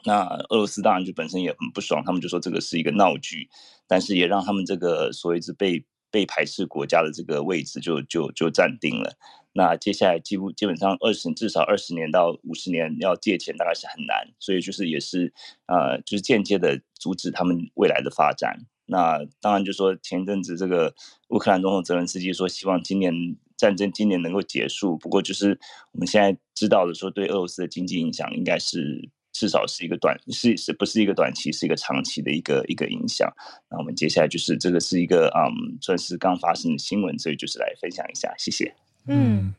[0.05, 3.49] 那俄罗斯当然就本身也很不爽，他们就说这个是一个闹剧，
[3.87, 9.17] 但是也让他们这个所谓是被被排斥国家的这个位置就就就站定了。
[9.53, 15.33] 那接下来几乎基本上二十至少二十年到五十年要借钱大概是很难，所以就是也是
[15.67, 18.65] 呃就是间接的阻止他们未来的发展。
[18.85, 20.93] 那当然就说前阵子这个
[21.29, 23.13] 乌克兰总统泽连斯基说希望今年
[23.55, 25.57] 战争今年能够结束，不过就是
[25.93, 29.09] 我们现在知道的说对俄罗斯的经济影响应该是。
[29.33, 33.29] 至少是一个短，是是不是一个短期，是一个长期的一个一个影响。
[33.69, 38.73] 那我们接下来就是这个是一个嗯，算是刚发生的新闻，所以就是来分享一下，谢谢。
[39.07, 39.53] 嗯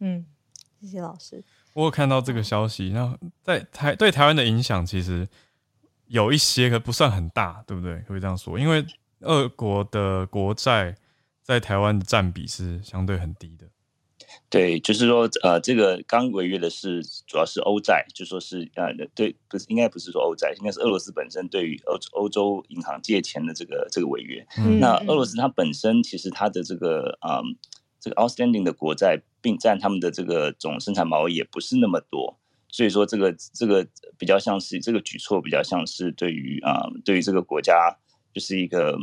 [0.00, 0.26] 嗯，
[0.80, 1.42] 谢谢老师。
[1.72, 5.26] 我有看到这个消息，那在台对台湾的影响其实
[6.08, 8.00] 有一些，可不算很大，对不对？
[8.00, 8.84] 可以这样说，因为
[9.20, 10.94] 俄国的国债
[11.42, 13.66] 在台湾的占比是相对很低的。
[14.50, 24.46] 对，就是说，呃，这个刚违约的是主要是欧债，就说是呃，对，不是应该不是说欧债，应该是俄罗斯本身对于欧欧洲银行借钱的这个这个违约。
[24.78, 27.56] 那俄罗斯它本身其实它的这个嗯，
[28.00, 33.86] 这个 outstanding 的国债，并占他们的这个总生产毛额也不是那么多，所以说这个这个
[34.18, 37.96] 比较像是这个举措比较像是对于啊，对于这个国家
[38.34, 38.96] 就是一个。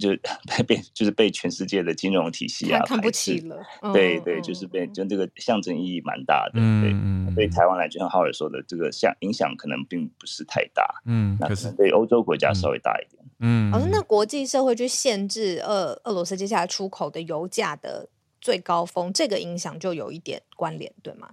[0.00, 0.08] 就
[0.66, 3.56] 被就是被全世界的金融体系啊看不起了，
[3.92, 6.92] 对对，就是被就这个象征意义蛮大的，对。
[7.36, 13.70] 对台湾来就像浩尔说的，这个像影响可能并不是太大，嗯，那可能对欧洲国家稍微大一点，嗯。
[13.70, 18.08] 老师，那国际社会去限制俄俄罗斯接下来出口的油价的
[18.40, 21.30] 最高峰，这个影响就有一点关联，对吗？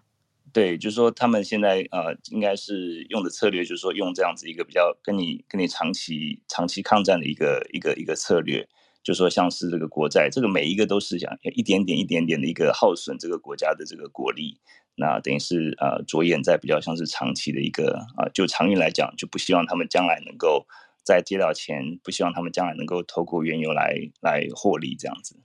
[0.58, 8.68] 对，就是说他们现在呃，应该是用的策略，就是说用这样子一个比较跟你跟你长期长期抗战的一个一个一个策略，
[9.04, 14.60] 就说像是这个国债，这个每一个都是想一点点一点点的一个耗损这个国家的这个国力，
[14.96, 20.66] 那等于是呃着眼在比较像是长期的一个啊，就长远来讲，就不希望他们将来能够
[21.04, 25.40] 再借到钱，不希望他们将来能够透过原油来来获利这样子。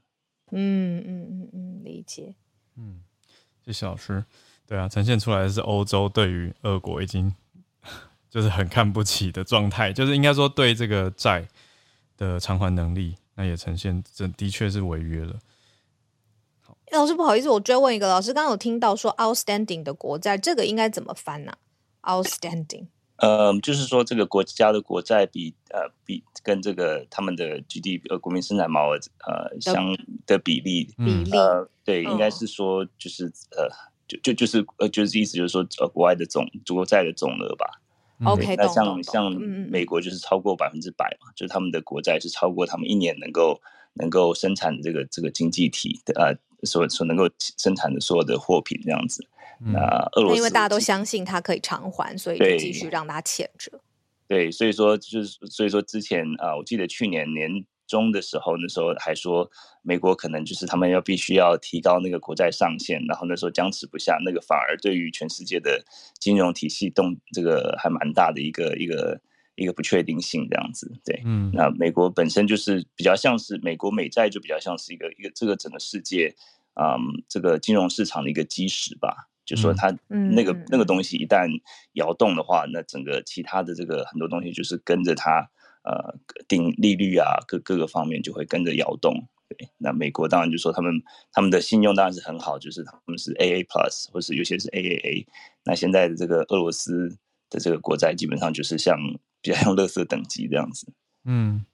[0.52, 2.34] 嗯嗯嗯嗯，理解。
[2.78, 3.02] 嗯，
[3.62, 4.24] 谢谢老师。
[4.72, 7.30] 对啊，呈现出来的是欧洲对于俄国已经
[8.30, 11.46] 就是很看不起的状态，就是应该说对这个债
[12.16, 15.38] 的偿还能力，那也呈现这的确是违约了。
[16.90, 21.52] 老师不好意思，我追问一个，老师刚刚有听到说 outstanding 的国债，这个应该怎么翻呢
[22.04, 28.94] ？outstanding，呃，就是说这个国家的国债比呃比跟这个他们的 GDP 呃国民生产毛额
[29.26, 31.30] 呃相的比例比例，
[31.84, 33.68] 对，应该是说就是呃。
[34.08, 37.80] 就就就是呃，就是意思就是说，呃，国外的总国债的总额吧。
[38.24, 39.32] OK，那像像
[39.68, 43.60] 美国就是超过百分之百嘛，就是他们的国债是超过他们一年能够
[43.94, 49.26] 能够生产这个这个经济体的呃所所能够生产的所有的货品这样子。
[49.58, 49.80] 那
[50.12, 53.72] 俄罗斯因为大家都相信它可以偿还，所以就继续让它欠着。
[54.28, 57.64] 对，所以说就是所以说之前啊，我记得去年年。
[57.92, 59.50] 中的时候，那时候还说
[59.82, 65.84] 美国可能就是他们要必须要提高那个国债上限，然后那时候僵持不下，那个反而对于全世界的
[66.18, 69.20] 金融体系动这个还蛮大的一个一个
[69.56, 70.90] 一个不确定性这样子。
[71.04, 76.34] 对，嗯，那美国本身就是比较像是美国美债就比较像是一个一个这个整个世界
[76.80, 81.46] 嗯这个金融市场的一个基石吧，就说它那个那个东西一旦
[81.92, 85.50] 摇动的话，那整个其他的这个很多东西就是跟着它。
[85.84, 86.14] 呃，
[86.46, 91.02] 定利率啊，各各个方面就会跟着摇动，对，那美国当然就说他们
[91.32, 95.26] 他们的信用当然是很好，就是他们是 AA plus，或是有些是 AAA。
[95.64, 97.08] 那现在的这个俄罗斯
[97.50, 98.96] 的这个国债基本上就是像
[99.40, 100.92] 比较用乐色等级这样子。
[101.24, 101.64] 嗯，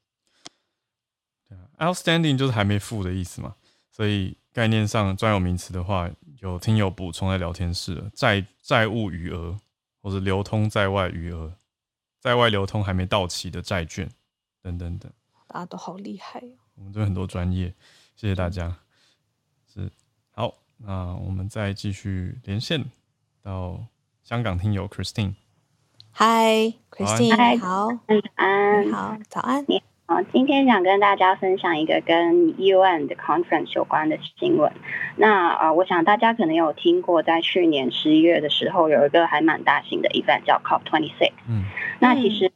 [1.49, 3.55] 对啊，outstanding 就是还没付的意思嘛。
[3.91, 9.59] 所以概念上专有名词的话，有听友补充在聊天室，债债务余额
[10.01, 11.53] 或者流通在外余额，
[12.19, 14.11] 在外流通还没到期的债券
[14.63, 15.11] 等等等。
[15.47, 16.53] 大家都好厉害哦！
[16.75, 17.75] 我们这边很多专业，
[18.15, 18.77] 谢谢大家。
[19.73, 19.91] 是
[20.33, 22.85] 好，那我们再继续连线
[23.43, 23.87] 到
[24.23, 25.35] 香港听友 Christine。
[26.13, 28.01] Hi，Christine，好，早
[28.35, 29.65] 安，好，早安。
[29.69, 34.73] 你好，今天想跟大家分享一个跟 UN 的 conference 有关的新闻。
[35.17, 41.33] 那呃，我想大家可能有听过，在去年十一月的时候，有一个还蛮大型的 event 叫 COP twenty six。
[41.47, 41.65] 嗯，
[42.01, 42.51] 那其实。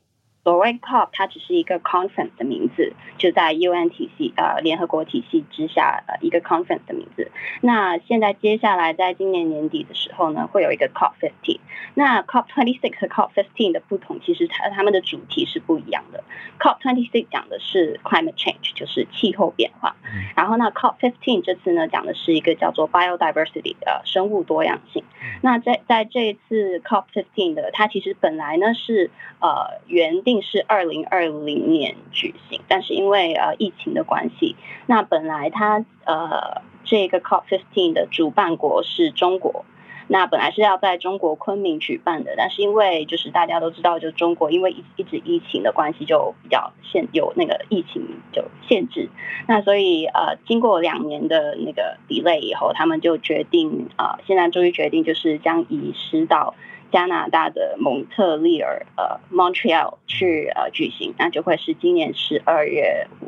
[0.45, 7.31] 所谓 COP，它只是一个 conference 的名字，就在 UN 体系呃联合国体系之下呃一个 conference 的名字。
[7.61, 11.61] 那现在接下来在今年年底的时候呢，会有一个 COP fifteen。
[11.95, 16.25] 那 COP twenty six 和 COP fifteen 的不同，其实它它们的主题是不一样的。
[16.59, 19.95] COP twenty six 讲的是 climate change，就是气候变化。
[20.35, 25.05] 然后呢，COP fifteen 这次呢讲的是一个叫做 biodiversity 的生物多样性。
[25.41, 30.32] 那在在这一次 COP fifteen 的，它其实本来呢是呃原定。
[30.33, 34.57] 定是二零二零年举行，但是因为呃疫情的关系，
[34.87, 39.67] 那本来它呃这个 COP fifteen 的主办国是中国，
[40.09, 48.03] 那本来是要在中国昆明举办的，但是因为就是大家都知道，就中国因为一一直疫情的关系，就比较限有那个疫情
[48.33, 49.11] 就限制，
[49.47, 56.55] 那所以呃经过两年的那个 delay 以后，他们就决定啊现在终于决定就是将移师到。
[56.93, 63.27] 加拿大的蒙特利尔，呃，Montreal 去呃举行，那就会是今年十二月五，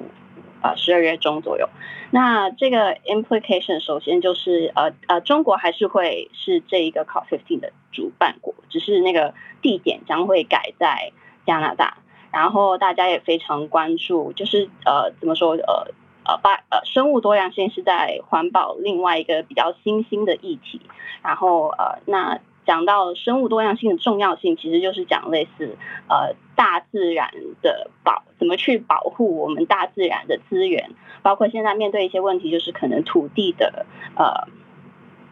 [0.63, 1.69] 呃，十二月中左右。
[2.11, 11.11] 那这个 implication 首先就是呃呃，中国还是会是这一个 COP15 的主办国，只是那个地点将会改在
[11.47, 11.97] 加拿大。
[12.31, 15.89] 然后大家也非常关注，就是呃怎么说呃
[16.25, 20.83] 呃把呃生物多样性是在环保另外一个比较新兴的议题。
[21.23, 22.39] 然后呃那。
[22.67, 25.77] 讲到生物多样性的重要性，其实就是讲类似
[26.09, 30.91] 呃大自然的保怎么去保护我们大自然的资源，
[31.23, 33.87] 包括现在面对一些问题，就是可能土地的
[34.17, 34.49] 呃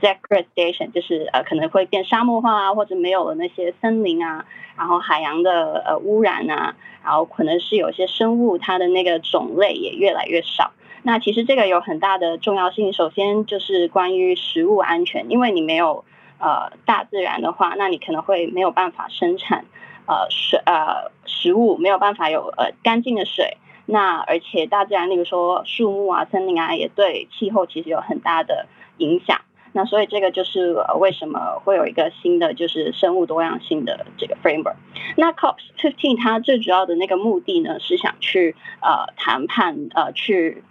[0.00, 4.44] degradation，就是呃可能会变沙漠化啊，或者没有了那些森林啊，
[4.76, 10.72] 然后海洋的呃污染啊，然后可能是有些生物它的那个种类也越来越少。
[11.02, 16.04] 那其实这个有很大的重要性，首先就是关于食物安全，因为你没有。
[16.42, 19.64] 呃，大自然的话，那你可能会没有办法生产，
[20.06, 23.58] 呃，水呃食物没有办法有呃干净的水。
[23.86, 28.66] 那而且大自然，例如说树木啊、森林啊，也对气候其实有很大的
[28.96, 29.40] 影响。
[29.72, 34.74] 那所以这个就是为什么会有一个新的就是生物多样性的这个 framework。
[35.16, 40.64] 那 COP fifteen 它最主要的那个目的呢，是想去呃谈判呃去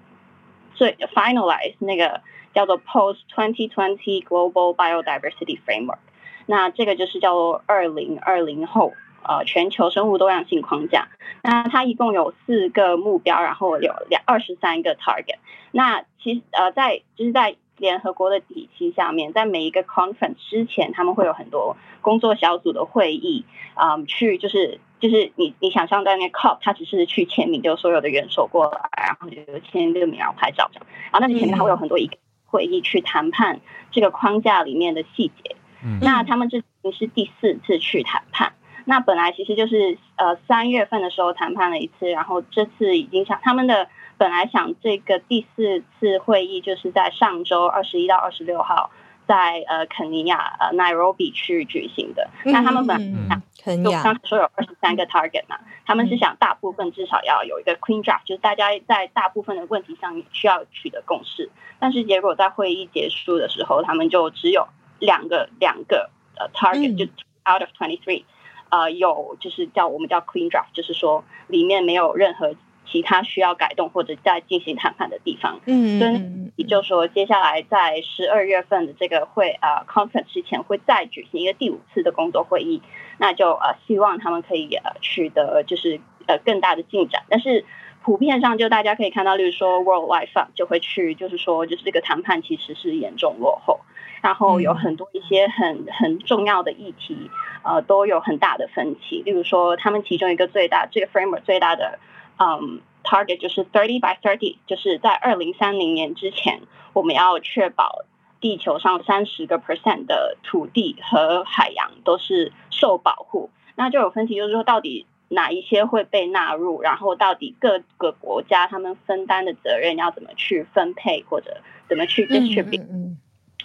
[0.74, 2.20] 最 finalize 那个。
[2.54, 6.00] 叫做 Post Twenty Twenty Global Biodiversity Framework，
[6.46, 8.94] 那这个就是叫做二零二零后
[9.24, 11.08] 呃全球生物多样性框架。
[11.44, 15.38] 那它一共有四个目标，然后有两二十三个 target。
[15.72, 23.44] 那其实呃在就是在联合国的体系下面，在每一个 conference 之前，他们会有很多工作小组的会议，
[23.74, 30.86] 嗯，去就是就是你你想象在那 COP，他只是去签名，就所有的元首过来，然后就签个名，然后拍照这样。
[31.12, 32.18] 然后那前面它会有很多一个。
[32.52, 35.56] 会议去谈判这个框架里面的细节，
[36.02, 38.54] 那他们这已经是第四次去谈判。
[38.86, 43.88] 那本来其实就是呃三月份的时候谈判了一次，然后这次已经想他们的
[44.18, 48.92] 本来想这个第四次会议就是在上周二十一到二十六号。
[49.32, 52.98] 在呃肯尼亚呃 Nairobi 去举行的，那他们本
[53.30, 53.42] 来
[53.78, 64.68] 就刚才说有二十三个 target 嘛，他们是想大部分至少要有一个 clean draft，就是大家在大部分的问题上需要取得共识，但是结果在会议结束的时候，他们就只有
[65.00, 67.06] 两个两个呃 target，就
[67.50, 68.26] out of twenty three，
[68.68, 72.54] 呃有就是叫我们叫 clean draft，就是说里面没有任何。
[72.92, 82.82] 其他需要改动或者再进行谈判的地方，嗯，所以也就是说，接下来在十二月份的这个会啊 conference 之前会再举行一个第五次的工作会议，
[83.18, 87.24] 那就呃希望他们可以呃取得就是呃更大的进展。
[87.30, 87.64] 但是
[88.04, 93.80] 普遍上就大家可以看到，例如说 World Wide Fund 就会去，就是说就是这个谈判其实是严重落后，
[94.22, 97.32] 然后有很多一些很很重要的议题
[97.64, 99.22] 呃都有很大的分歧。
[99.24, 102.00] 例如说，他们其中一个最大这个 framework 最大的。
[102.38, 106.62] 嗯，target 就是 thirty by thirty，就是在二零三零年之前，
[106.94, 108.06] 我们要确保
[108.40, 113.50] 地球上三十个 percent 的土地和海洋都是受保护。
[113.76, 123.16] 那就有分歧，就是说到底哪一些会被纳入，然后到底各个国家他们分担的责任要怎么去分配，或者怎么去 distribute。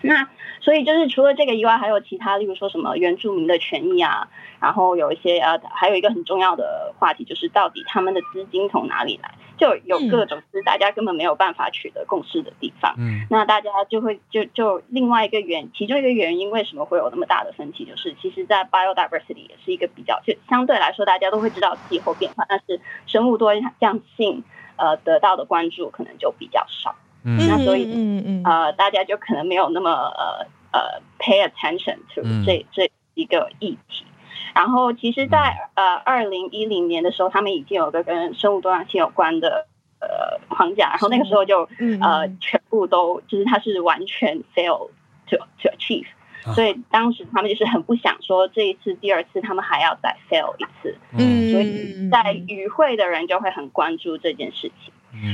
[0.06, 0.28] 那
[0.60, 4.28] 所以就是除了这个以外，还有其他，例如说什么原住民的权益啊，
[4.60, 12.94] 然后有一些呃，还有一个很重要的话题，就是到底他们的资金从哪里来，就有各种是大家根本没有办法取得共识的地方。
[12.98, 24.42] 嗯，那大家就会就就另外一个原其中一个原因，为什么会有那么大的分歧，就是其实，在 biodiversity 也是一个比较就相对来说大家都会知道气候变化，但是生物多样性
[24.76, 26.96] 呃得到的关注可能就比较少。
[27.38, 34.04] 那所以，嗯嗯呃，大家就可能没有那么呃呃 pay attention to 这这一个议题。
[34.54, 39.66] 然后，其实，在呃二零一零年的时候，他们已经有个跟生物多样性有关的
[40.00, 41.68] 呃框架，然后那个时候就
[42.00, 44.88] 呃全部都就是它是完全 fail
[45.28, 46.06] to to achieve，
[46.54, 54.92] 所以当时他们就是很不想说这一次第二次他们还要再 fail 一次，嗯，所以在与会的人就会很关注这件事情。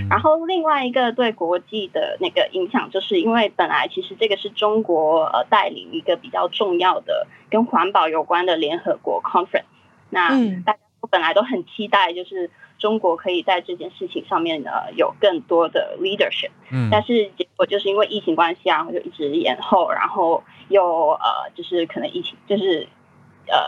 [0.09, 9.65] 然后另外一个对国际的那个影响，就是因为本来其实这个是中国呃带领一个比较重要的跟环保有关的联合国 conference，
[10.11, 10.29] 那
[10.65, 22.87] 大家都本来都很期待，就是中国可以在这件事情上面呢有更多的 leadership，嗯，但是结果就是因为疫情关系啊，就一直延后，然后又呃就是可能疫情就是
[23.47, 23.59] 呃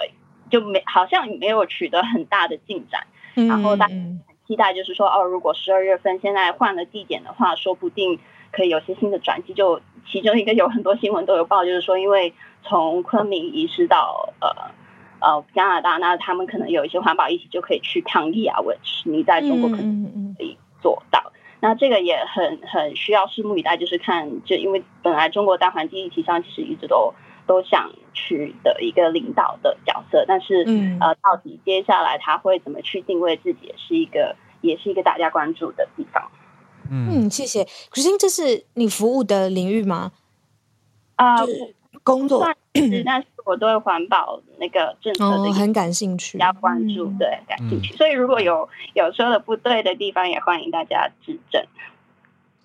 [0.50, 3.88] 就没好像没有取得很大的进展，然后大。
[4.46, 8.18] 期待就是说，哦，如果十二月份现在换了地点的话，说不定
[8.52, 9.54] 可以有些新的转机。
[9.54, 12.32] 就其中一个有很多新闻都有报，就是说，因为
[12.62, 14.48] 从昆明移师到呃
[15.20, 18.60] 呃加拿大，那他们可能有一些环保议题就可以去抗议啊。
[18.60, 21.32] which 你在中国可能可以做到。
[21.60, 27.14] 那这个也很很需要拭目以待，就是看，就因为本来中国大环境议题上其实一直都。
[27.46, 30.64] 都想去的一个领导的角色，但是
[31.00, 36.30] 呃，到底接下来他会怎么去定位自己，也是一个也是一个大家关注的地方。
[36.90, 37.64] 嗯，谢谢。
[37.90, 40.12] 可是这是你服务的领域吗？
[41.16, 41.36] 啊，
[42.02, 42.46] 工作，
[43.06, 47.94] 但是我对环保那个政策的很感兴趣，比较关注，对，感兴趣。
[47.96, 51.64] 所以如果有有说的不对的地方，也欢迎大家指正。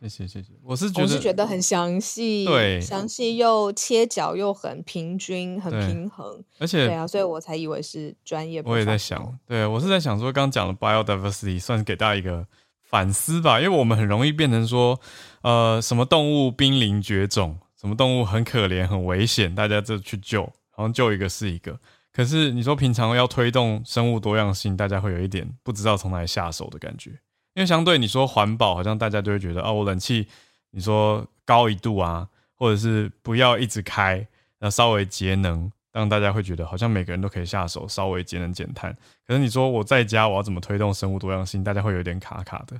[0.01, 8.61] 谢谢谢谢，我是觉得我是觉得很详细，对，详细又切角又很平均，很平衡，而且对啊，所以我才以为是专业。
[8.65, 12.47] 我也在想，对我是在想说，刚讲的 biodiversity 算是给大家一个
[12.83, 14.99] 反思吧，因为我们很容易变成说，
[15.41, 21.77] 呃，什么动物濒临绝种，什么动物很可怜很危险，大家就去救，好像救一个是一个。
[22.11, 27.19] 可是你说平常要推动生物多样性，大家会有一点不知道从哪里下手的感觉。
[27.59, 30.25] 因为相对你说环保，好像大家就会觉得哦，我冷气
[30.71, 34.25] 你说高一度啊，或者是不要一直开，
[34.59, 38.97] 那稍微节能，让大家会觉得好像每个人都可以下手，稍微节能减碳。
[39.27, 42.79] 可是你说我在家我要怎么推动生物多样性，大家会有点卡卡的。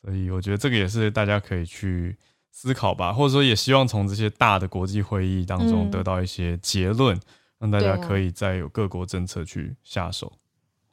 [0.00, 2.16] 所以我觉得这个也是大家可以去
[2.52, 7.18] 思考吧，或者说也希望从这些大的国际会议当中得到一些结论，
[7.58, 10.32] 让大家可以再有各国政策去下手。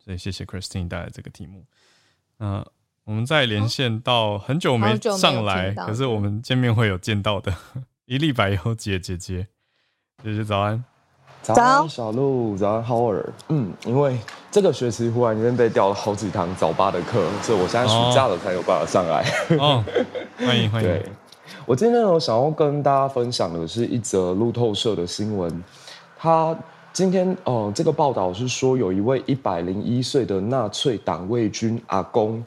[0.03, 1.63] 所以谢谢 Christine 带来这个题目，
[2.37, 2.65] 那。
[3.05, 7.53] 我们再连线到很久没上来，可是我们见面会有见到的。
[8.05, 9.47] 一粒百优姐姐姐，
[10.23, 10.83] 姐姐早安，
[11.43, 14.17] 早安小鹿，早安 Howard，嗯，因为
[14.49, 19.23] 这个学期忽然间被调了好几堂早八的课，所以我现在暑假了才有办法上来。
[19.59, 19.83] 哦，
[20.37, 20.89] 欢迎欢迎。
[20.89, 21.05] 对，
[21.67, 25.63] 我今天呢想要跟大家分享的是一则路透社的新闻，
[26.17, 26.57] 他
[26.91, 32.43] 今天哦这个报道是说有一位一百零一岁的纳粹党卫军阿公。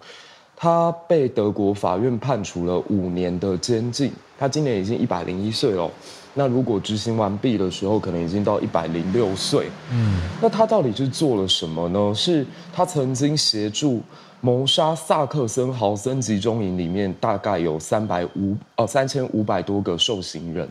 [0.61, 4.11] 他被德国法院判处了五年的监禁。
[4.36, 5.88] 他今年已经一百零一岁了，
[6.34, 9.68] 那如果执行完毕的时候，可能已经到一百零六岁。
[9.92, 12.12] 嗯，那他到底是做了什么呢？
[12.12, 14.02] 是他曾经协助
[14.40, 20.68] 谋杀萨克森豪森集中营里面大概有三百五呃三千五百多个受刑人。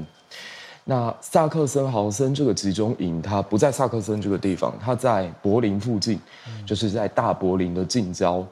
[0.89, 6.17] 那萨克森豪森这个集中营，它不在萨克森这个地方，它在柏林附近，
[6.65, 8.45] 就是在大柏林的近郊。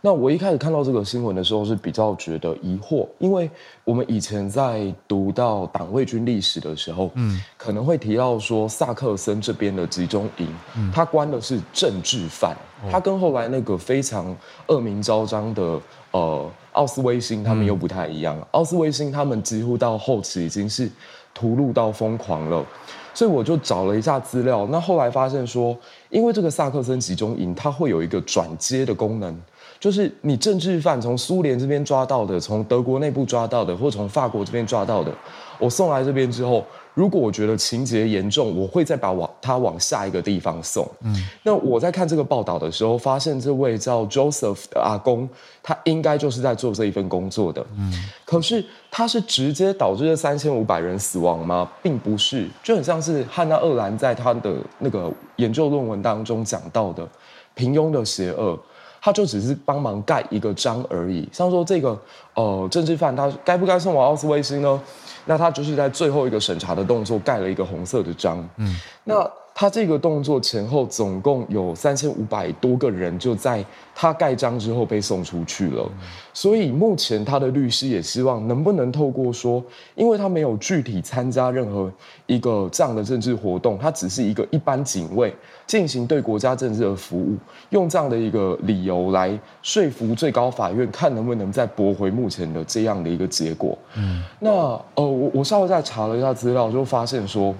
[0.00, 3.50] 那我一开始看到这个新闻的时候是比较觉得疑惑，因为
[3.82, 10.46] 我们以前在读到党卫军历史的时候，嗯，可能会提到说萨克森这边的集中营，
[10.76, 12.56] 嗯他关的是政治犯，
[12.90, 14.34] 他跟后来那个非常
[14.68, 15.80] 恶名昭彰的
[16.12, 20.88] 呃奥斯威辛他们又不太一样，奥斯威辛他们几乎到后期已经是
[21.34, 22.64] 屠戮到疯狂了，
[23.12, 25.76] 所以我就找了一下资料，那后来发现说，
[26.08, 29.36] 因为这个萨克森集中营它会有一个转接的功能。
[29.80, 35.12] 就是你政治犯从苏联这边抓到的，从德国内部抓到的，或从法国这边抓到的，
[35.58, 36.64] 我送来这边之后。
[36.94, 40.84] 如果我觉得情节严重，我会再把往他往下一个地方送。
[41.02, 41.14] 嗯，
[41.44, 45.28] 那我在看这个报道的时候，发现这位叫 Joseph 的阿公，
[45.62, 47.64] 他应该就是在做这一份工作的。
[47.76, 47.92] 嗯，
[48.24, 51.70] 可是他是直接导致这三千五百人死亡吗？
[51.80, 57.08] 并不是，就很像是汉娜·厄兰在他的那个研究论文当中讲到的
[57.54, 58.58] 平庸的邪恶，
[59.00, 61.28] 他就只是帮忙盖一个章而已。
[61.32, 61.98] 像说这个
[62.34, 64.80] 呃政治犯，他该不该送往奥斯威辛呢？
[65.24, 68.48] 那他就是在最后一个审查的动作盖了一个红色的章。
[68.56, 68.74] 嗯，
[69.04, 69.30] 那
[69.60, 75.84] 他这个动作前后总共有三千五百多个人就在他盖章之后被送出去了。
[76.32, 79.60] 所以目前他的律师也希望能不能透过说，
[79.96, 81.90] 因为他没有具体参加任何
[82.26, 85.34] 一个这样的政治活动，他只是一个一般警卫
[85.66, 87.36] 进行对国家政治的服务，
[87.70, 93.76] 用这样的一个理由来说服最高法院，看能不能再驳回目前的这样的一个结果。
[93.96, 94.50] 嗯，那
[94.94, 95.08] 呃。
[95.08, 97.52] 我我稍微再查了一下资料，就发现说，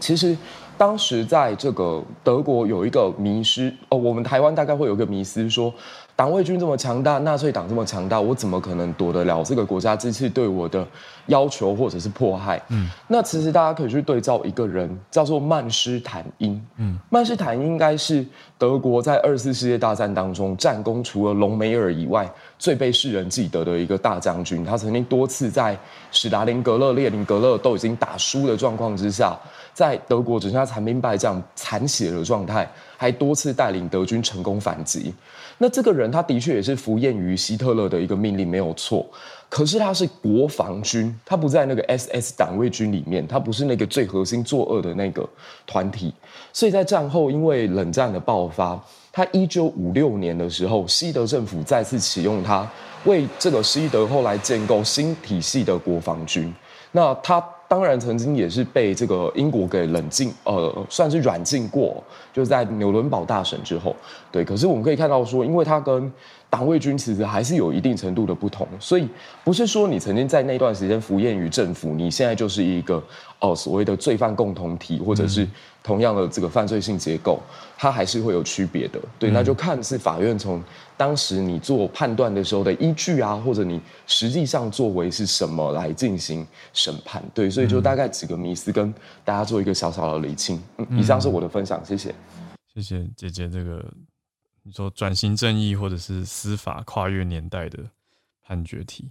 [0.00, 0.36] 其实
[0.76, 5.72] 当时在这个德国有一个迷失哦，我们台湾大概会有一个迷思说。
[6.16, 10.86] 党卫军这么强大，纳粹党这么强大，我怎么可能躲得了这个国家机器对我的
[11.26, 12.62] 要求或者是迫害？
[12.68, 16.64] 嗯，那其实大家可以去对照一个人，叫做曼施坦因。
[16.76, 18.24] 嗯，曼施坦因应该是
[18.56, 24.64] 德国在二次世界大战当中战功除了隆美尔以外最被世人记得的一个大将军。
[24.64, 25.76] 他曾经多次在
[26.12, 29.36] 史达林格勒、列宁格勒都已经打输的状况之下，
[29.74, 32.66] 在德国只剩下残兵败将、残血的状态，
[32.96, 35.12] 还多次带领德军成功反击。
[35.58, 39.04] 那这个人他的确也是服验于希特勒的一个命令，没有错。
[39.48, 45.28] 可是他是国防军，他不在那个 SS 党卫军里面，他不是那个最核心作恶的那个
[45.66, 46.12] 团体。
[46.52, 48.80] 所以在战后，因为冷战的爆发，
[49.12, 52.68] 他一九五六年的时候，西德政府再次启用他，
[53.04, 56.52] 为这个西德后来建构新体系的国防军。
[56.92, 57.44] 那他。
[57.66, 62.02] 当然，曾经也是被这个英国给冷静，呃，算是软禁过，
[62.32, 63.94] 就是在纽伦堡大审之后，
[64.30, 64.44] 对。
[64.44, 66.12] 可是我们可以看到说，因为他跟
[66.48, 69.08] 党卫军其实还是有一定程度的不同，所以
[69.42, 73.02] 不是说你曾经在那段时间服验于政府，你现在就是一个
[73.40, 75.48] 哦所谓的罪犯共同体，或者是
[75.82, 77.40] 同样的这个犯罪性结构，
[77.76, 79.00] 它还是会有区别的。
[79.18, 80.62] 对，那就看是法院从。
[80.96, 87.20] 当时你做判断的时候的依据啊，或者你实际上作为是什么来进行审判？
[87.34, 88.94] 对，所以就大概几个迷思跟
[89.24, 90.62] 大家做一个小小的厘清。
[90.90, 92.14] 以上是我的分享，谢谢。
[92.72, 93.84] 谢谢姐姐，这个
[94.62, 97.80] 你说转型正义或者是司法跨越年代的
[98.40, 99.10] 判决题。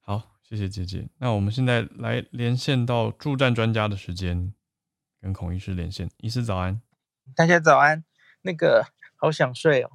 [0.00, 1.08] 好，谢谢姐姐。
[1.18, 4.52] 那我们现在来连线到助战专家的时间，
[5.20, 6.08] 跟孔医师连线。
[6.18, 6.80] 医师早安，
[7.34, 8.04] 大家早安。
[8.42, 8.86] 那个。
[9.18, 9.90] 好想睡哦，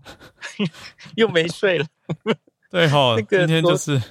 [1.15, 1.85] 又没睡了。
[2.71, 4.01] 对哈，那个今天就是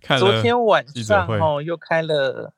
[0.00, 2.54] 看昨天晚上哦，又开了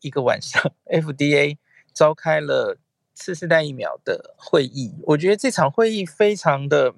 [0.00, 0.60] 一个晚上，
[0.90, 1.58] FDA
[1.92, 2.76] 召开了
[3.14, 4.96] 次世代疫苗的会议。
[5.04, 6.92] 我觉得这场会议非常的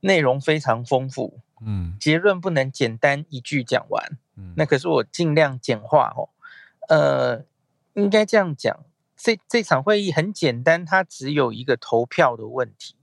[0.00, 6.30] 内容非常丰富，嗯，结论不能简单一句讲完，嗯，那可是我尽量简化哦。
[6.88, 7.44] 呃，
[7.92, 8.82] 应该这样讲。
[9.22, 12.96] 这这场会议很简单，它只有一个投票的问题。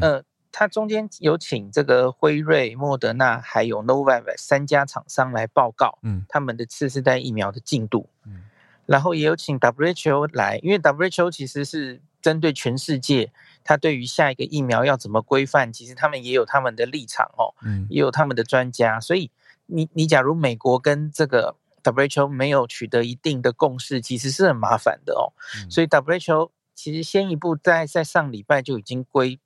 [0.00, 8.08] 呃，它中间有请这个辉瑞、莫德纳还有 Novavax 三家厂商来报告，嗯，他们的次世代疫苗的进度。
[8.26, 8.46] 嗯，
[8.84, 13.30] 然后也有请 WHO 来，因为 WHO 其实是针对全世界，
[13.62, 18.98] 它对于下一个疫苗要怎么规范，其实他们也有他们的立场哦，嗯，也有他们的专家。
[18.98, 19.30] 所以
[19.66, 25.32] 你你假如美国跟这个 WHO 没有取得一定的共识，其实是很麻烦的哦。
[25.70, 29.38] 所以 WHO 其实先一步在在上礼拜就已经规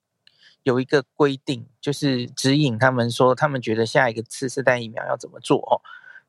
[0.63, 5.81] 有一个规定，就是指引他们说，他们觉得下一个次世代疫苗要怎么做哦。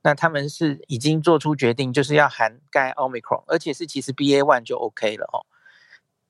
[0.03, 5.47] 那他们是已经做出决定，就是要涵盖 Omicron，而且是其实 BA one 就 OK 了哦。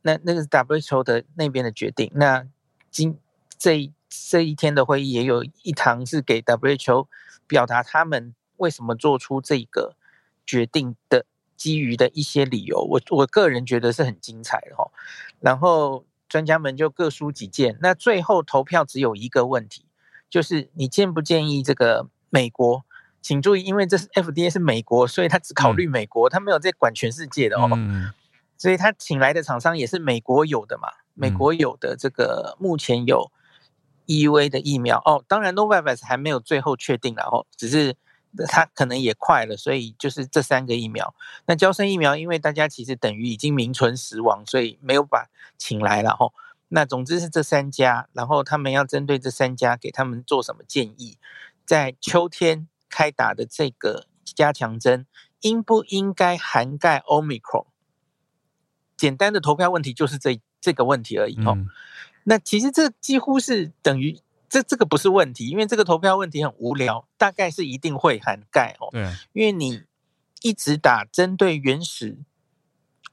[0.02, 2.10] 那那个是 WHO 的那边的决定。
[2.14, 2.46] 那
[2.90, 3.18] 今
[3.58, 7.08] 这这一天的会议也有一堂是给 WHO
[7.46, 8.34] 表达他们。
[8.56, 9.94] 为什么做出这个
[10.46, 11.26] 决定的
[11.56, 14.90] 基于的一些理由，我我个人觉得是很精彩的哈。
[15.40, 19.84] 然后专家们就各抒己见，那最后投票只有一个问题，
[20.28, 22.84] 就是你建不建议这个美国？
[23.22, 27.70] 请注意，因为这是 FDA 是美国，所以他只考虑美国，他没有在管全世界的哦。
[28.58, 33.30] 所以他请来的厂商也是美国有的嘛，美国有的这个目前有
[34.06, 35.24] EUA 的疫苗哦。
[35.26, 37.96] 当然，Novavax 还没有最后确定然后只是。
[38.48, 41.14] 它可能也快了，所以就是这三个疫苗。
[41.46, 46.32] 那交生疫苗，因为大家其实等于已经名存实亡，所以没有把请来了哈。
[46.68, 51.18] 那总之是这三家，然后他们要针对这三家给他们做什么建议，
[51.64, 55.06] 在秋天开打的这个加强针
[55.42, 57.66] 应不应该涵盖 Omicron？
[58.96, 61.58] 简单的投票问题就是这这个问题而已哦。
[62.24, 64.18] 那其实这几乎是等于
[64.54, 68.86] 这这个不是问题，因为这个投票问题很无聊，大概是一定会涵盖哦。
[68.92, 69.02] 对，
[69.32, 69.82] 因为你
[70.42, 72.18] 一直打针对原始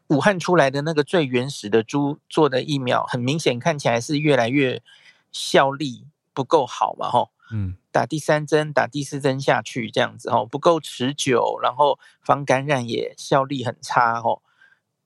[0.10, 4.84] 武汉出来的那个最原始的猪做的疫苗，很明显看起来是越来越
[5.32, 7.32] 效力不够好嘛，吼。
[7.52, 14.44] 嗯，打第三针、打第四针下去这样子吼，不够持久，然后防感染也效力很差吼。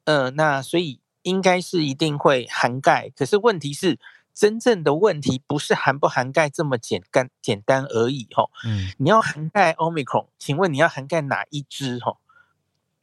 [0.03, 3.97] 嗯，那所以应该是一定会涵盖，可是问题是，
[4.36, 8.51] 真正的问题不是涵不涵盖这么简单简单而已哦。
[8.65, 12.17] 嗯，你要涵盖 Omicron，请问你要涵盖哪一支哦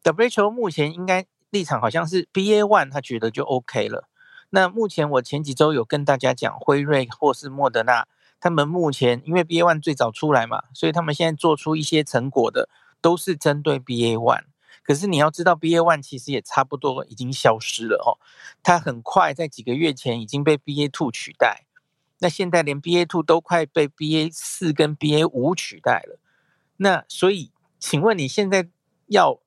[0.04, 4.08] ？WHO 目前应该立场好像是 BA one，他觉得就 OK 了。
[4.50, 8.06] 那目前我前几周有跟大家讲，辉瑞或是莫德纳，
[8.38, 12.68] 他们目前因为 BA one 最早出来嘛，所以他们现在做出一些成果的，
[13.00, 14.44] 都是针对 BA one。
[14.84, 18.18] 可是你要知道，BA one 其实也差不多已经消失了哦，
[18.64, 21.66] 它很快在几个月前已经被 BA two 取代，
[22.18, 26.18] 那现在连 BA two 都快被 BA 四跟 BA 五取代了。
[26.78, 28.68] 那所以，请问你现在
[29.06, 29.38] 要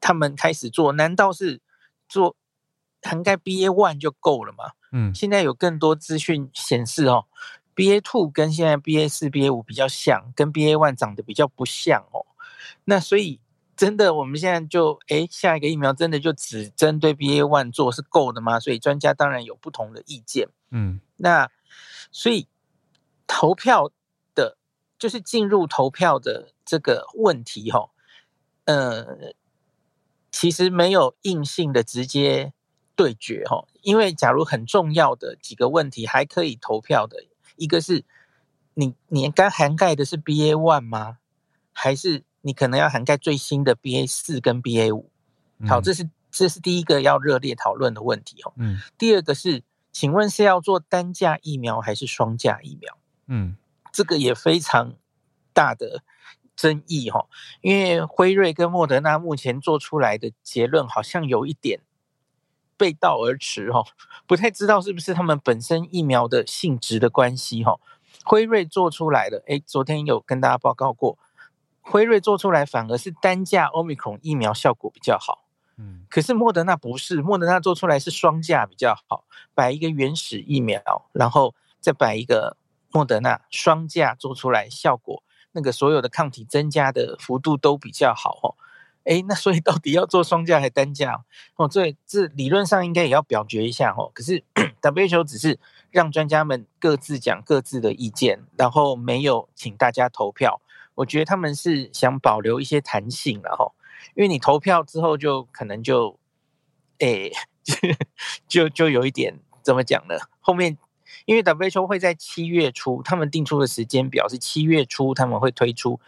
[0.00, 1.60] 他们开始做，难道是
[2.08, 2.34] 做
[3.02, 4.72] 涵盖 BA one 就够了吗？
[4.90, 7.26] 嗯，现在有更多资讯显示哦
[7.76, 12.26] ，BA two 跟现在 BA 四、BA 五比较像，跟 BA one 长得比较不像哦。
[12.84, 13.40] 那所以。
[13.78, 18.58] 真的，我们现在就哎，下一个疫苗真的就只针对 BA one 做是够的吗？
[18.58, 20.48] 所以专家当然有不同的意见。
[20.70, 21.48] 嗯，那
[22.10, 22.48] 所以
[23.28, 23.92] 投票
[24.34, 24.58] 的，
[24.98, 27.88] 就是进入投票的这个问题哈，
[28.64, 29.32] 呃，
[30.32, 32.52] 其实没有硬性的直接
[32.96, 37.24] 对决哈，因为假如很重要的几个问题还可以投票的，
[37.54, 38.04] 一个是
[38.74, 41.18] 你你该涵盖的是 BA one 吗？
[41.72, 42.24] 还是？
[42.40, 45.10] 你可能要涵盖最新的 BA 四跟 BA 五，
[45.66, 48.52] 好，这是这是第一个要热烈讨论的问题哦。
[48.56, 52.96] 嗯，第二个是，请问是要做单价疫苗还是双价疫苗？
[53.26, 53.56] 嗯，
[53.92, 54.94] 这个也非常
[55.52, 56.02] 大的
[56.54, 57.26] 争议哈，
[57.60, 61.80] 因为辉瑞跟莫德纳目前做出来的结论好像有一点
[62.76, 63.82] 背道而驰哈，
[64.26, 67.80] 不太知道是不是他们本身疫苗的性质的关系哈。
[68.24, 71.18] 辉瑞做出来的，哎，昨天有跟大家报告过。
[71.90, 75.46] 辉瑞做出来反而是单价 Omicron 疫苗效果比较好，
[75.78, 79.24] 嗯，可是莫德纳不是，莫德纳做出来是双价比较好，
[79.54, 80.82] 摆一个原始疫苗，
[81.12, 82.58] 然后再摆一个
[82.92, 85.22] 莫德纳双价做出来效果，
[85.52, 88.54] 那个所有的抗体增加的幅度都比较好哦，
[89.04, 91.24] 哎，那所以到底要做双价还单价
[91.56, 91.66] 哦？
[91.66, 94.44] 这这理论上应该也要表决一下哦，可是
[94.82, 95.58] WHO 只是
[95.90, 100.60] 让专家们各自讲各自的意见，然后没有请大家投票。
[100.98, 103.72] 我觉得他们是想保留一些弹性了哈，
[104.16, 106.18] 因为你投票之后就可能就，
[106.98, 107.30] 诶，
[108.48, 110.16] 就就有一点怎么讲呢？
[110.40, 110.76] 后面
[111.24, 116.00] 因为 WHO 会在七月初，他们定出的时间表是七月初，他们会推出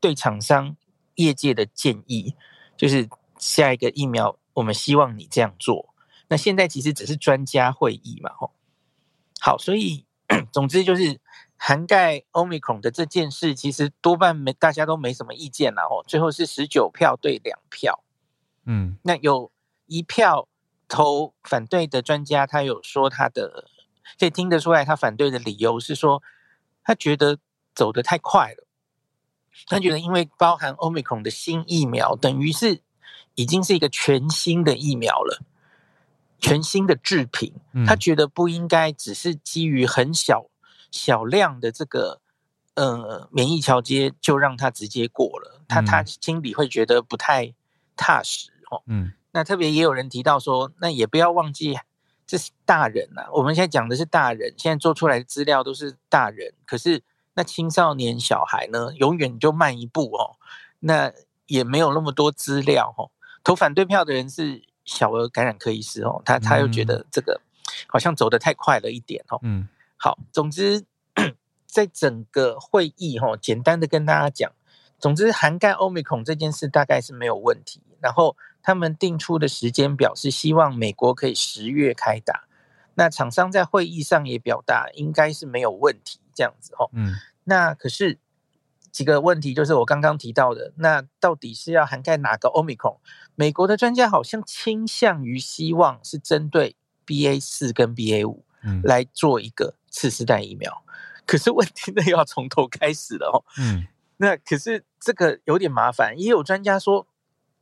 [0.00, 0.76] 对厂商
[1.14, 2.34] 业界的建议，
[2.76, 5.94] 就是下一个疫苗，我们希望你这样做。
[6.28, 8.52] 那现在其实只是专家会议嘛，吼。
[9.40, 10.04] 好，所以
[10.52, 11.18] 总之就是。
[11.66, 16.04] 涵盖 Omicron 的这件事，其实多半没大家都没什么意见了哦。
[16.06, 18.04] 最后是十九票对两票，
[18.66, 19.50] 嗯，那有
[19.86, 20.46] 一票
[20.88, 23.64] 投反对的专家，他有说他的
[24.20, 26.22] 可以听得出来，他反对的理由是说，
[26.82, 27.38] 他觉得
[27.74, 28.66] 走得太快了。
[29.66, 32.82] 他觉得因为包含 Omicron 的新疫苗，等于是
[33.36, 35.40] 已经是一个全新的疫苗了，
[36.38, 37.54] 全新的制品，
[37.86, 40.50] 他觉得不应该只是基于很小。
[40.94, 42.20] 小量的这个
[42.74, 47.52] 呃免疫桥接就让他直接过了，他他心里会觉得不太
[47.96, 48.80] 踏实哦。
[48.86, 51.76] 嗯，那特别也有人提到说，那也不要忘记
[52.24, 53.22] 这是大人呐。
[53.32, 57.02] 我们现在讲的是大人，现在做出来的资料都是大人，可是
[57.34, 60.36] 那青少年小孩呢，永远就慢一步哦。
[60.78, 61.12] 那
[61.46, 63.10] 也没有那么多资料哦。
[63.42, 67.40] 投反对票的人是小儿感染科医师哦，他他又觉得这个
[67.88, 69.40] 好像走得太快了一点哦。
[69.42, 69.66] 嗯。
[70.04, 70.84] 好，总之，
[71.64, 74.52] 在整个会议哈，简单的跟大家讲，
[74.98, 77.80] 总之涵盖欧美孔这件事大概是没有问题。
[78.02, 82.44] 然后他们定出的时间表是希望美国可以十月开打。
[82.96, 86.90] 那厂商在会议上也表达应该是没有问题这样子哦。
[86.92, 87.14] 嗯。
[87.44, 88.18] 那可是
[88.92, 93.00] 几个问题就是我刚刚提到的，那到底是要涵盖哪个欧米孔？
[93.36, 96.76] 美国的专家好像倾向于希望是针对
[97.06, 98.44] BA 四跟 BA 五
[98.82, 100.82] 来做一个次世代疫苗。
[101.24, 103.40] 可是问题呢，又要从头开始了哦。
[103.58, 103.86] 嗯，
[104.18, 106.18] 那可是这个有点麻烦。
[106.18, 107.06] 也有专家说，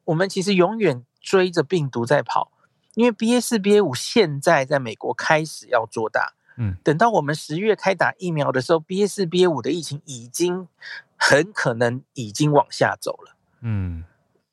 [0.04, 2.50] 我们其实永远追着病毒在跑，
[2.94, 6.32] 因为 BA 四、BA 五现在在美国开始要做大。
[6.56, 10.66] 嗯，等到我们十月开打疫苗的时候，BA 四、BA 五的疫情已经
[11.16, 13.36] 很可能已经往下走了。
[13.60, 14.02] 嗯，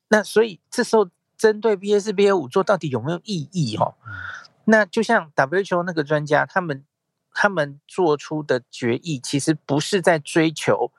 [0.08, 3.76] 那所以这时候针对 BA 四、BA 五做到底有没有意义？
[3.76, 3.96] 哦，
[4.66, 6.84] 那就像 WHO 那个专家他们。
[7.32, 10.92] 他们做出的决议其实不是在追求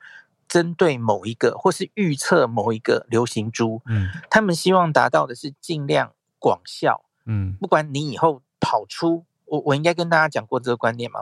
[0.48, 3.80] 针对某一个，或是预测某一个流行株。
[3.86, 7.04] 嗯，他们希望达到的是尽量广效。
[7.26, 11.20] 嗯，不管你以后跑出，我我应该跟大家讲过这个观念嘛？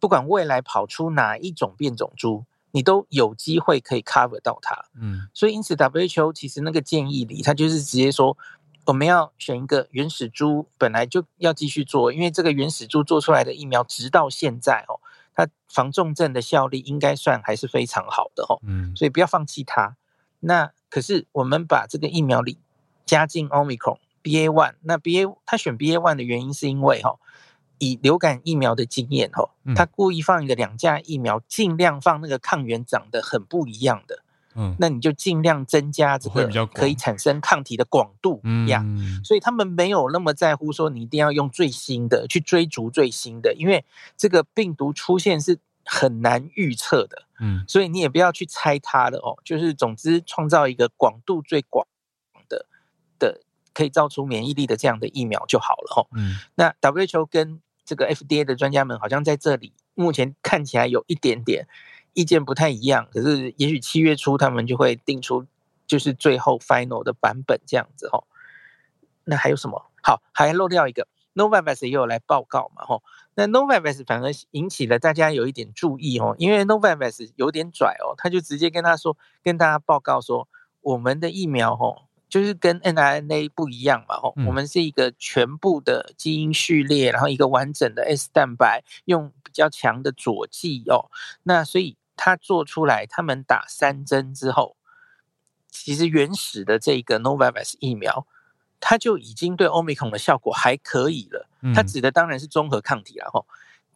[0.00, 4.86] 不管未来跑出哪一种变种株，你都有机会可以 cover 到它。
[5.00, 8.36] 嗯，所以因此 WHO 其实那个建议里，他就是直接说。
[8.84, 14.98] 我们要选一个原始猪，本来就要继续做，因为这个原始猪做出来的疫苗，直到现在哦，
[15.34, 19.96] 它防重症的效力应该算还是非常好的哦，嗯，所以不要放弃它。
[20.40, 22.58] 那可是我们把这个疫苗里
[23.06, 27.16] 加进 Omicron BA one，那 BA 他选 BA one 的原因是因为哈，
[27.78, 34.21] 以流感疫苗的经验哈，他故意放一个两价疫苗，尽量放那个抗原长得很不一样的。
[34.54, 38.84] 嗯，那你就尽量增加这个可以产生抗体的广度呀。
[39.24, 43.84] 所以他们没有那么在乎说你一定要用最新的去追逐最新的，因为
[44.16, 47.22] 这个病毒出现是很难预测的。
[47.40, 49.36] 嗯，所以你也不要去猜它的哦。
[49.44, 51.86] 就是总之创造一个广度最广
[52.48, 52.66] 的
[53.18, 53.40] 的
[53.72, 56.06] 可以造出免疫力的这样的疫苗就好了哦。
[56.16, 61.66] 嗯，那 WHO 跟这个 FDA 的专家们好像在这里目前看起来有一点点。
[62.14, 65.46] 意见不太一样，可是也许七月初他们就会定出
[65.86, 68.24] 就是最后 final 的版本这样子哦。
[69.24, 69.90] 那还有什么？
[70.02, 73.02] 好，还漏掉一个 Novavax 也有来报告嘛吼。
[73.34, 80.48] 那 Novavax 反而引起了大家有一点注意哦，因为 Novavax 有点拽哦，他就直接跟他说，跟大家报告说，
[80.80, 91.10] 我们的疫苗吼就是跟 n r n a 不一样嘛吼，我们是一个全部的基因序列，然后一个完整的 S 蛋白，用比较强的佐剂哦，
[91.44, 91.96] 那所以。
[92.16, 94.76] 他做出来，他们打三针之后，
[95.68, 98.26] 其实原始的这个 Novavax 疫苗，
[98.78, 101.48] 它就已经对 Omicron 的效果还可以了。
[101.74, 103.46] 它指的当然是综合抗体了吼，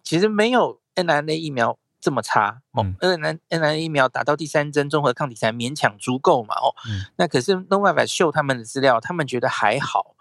[0.02, 2.86] 其实没有 n r n a 疫苗这么差哦。
[3.00, 6.74] n r n a 疫苗打到第三针综合抗体才勉强足够嘛哦。
[7.16, 10.16] 那可是 Novavax 秀他们的资料，他们觉得还好，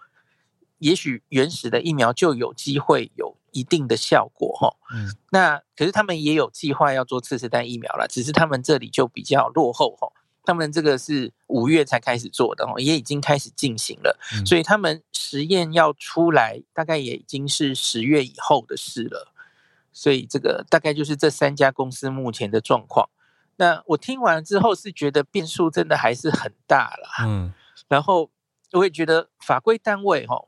[0.80, 3.38] 也许原始的疫苗就有机会有。
[3.56, 10.12] 一定的效果哈，嗯，那可是他们也有计划要做次世代疫苗了，只是他们这里就比较落后哈，
[10.44, 19.32] 他们这个是五月才开始做的哦，也已经开始进行了，所以他们实验要出来，大概也已经是十月以后的事了，
[19.94, 23.10] 所以这个大概就是这三家公司目前的状况。
[23.56, 27.54] 那我听完之后是觉得变数真的还是很大了，嗯，
[27.88, 28.30] 然后
[28.74, 30.44] 我也觉得法规单位哈。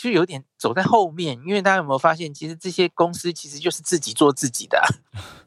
[0.00, 4.82] 就有点走在后面，因为大家有没有发现，其实这些公司其实就是自己做自己的，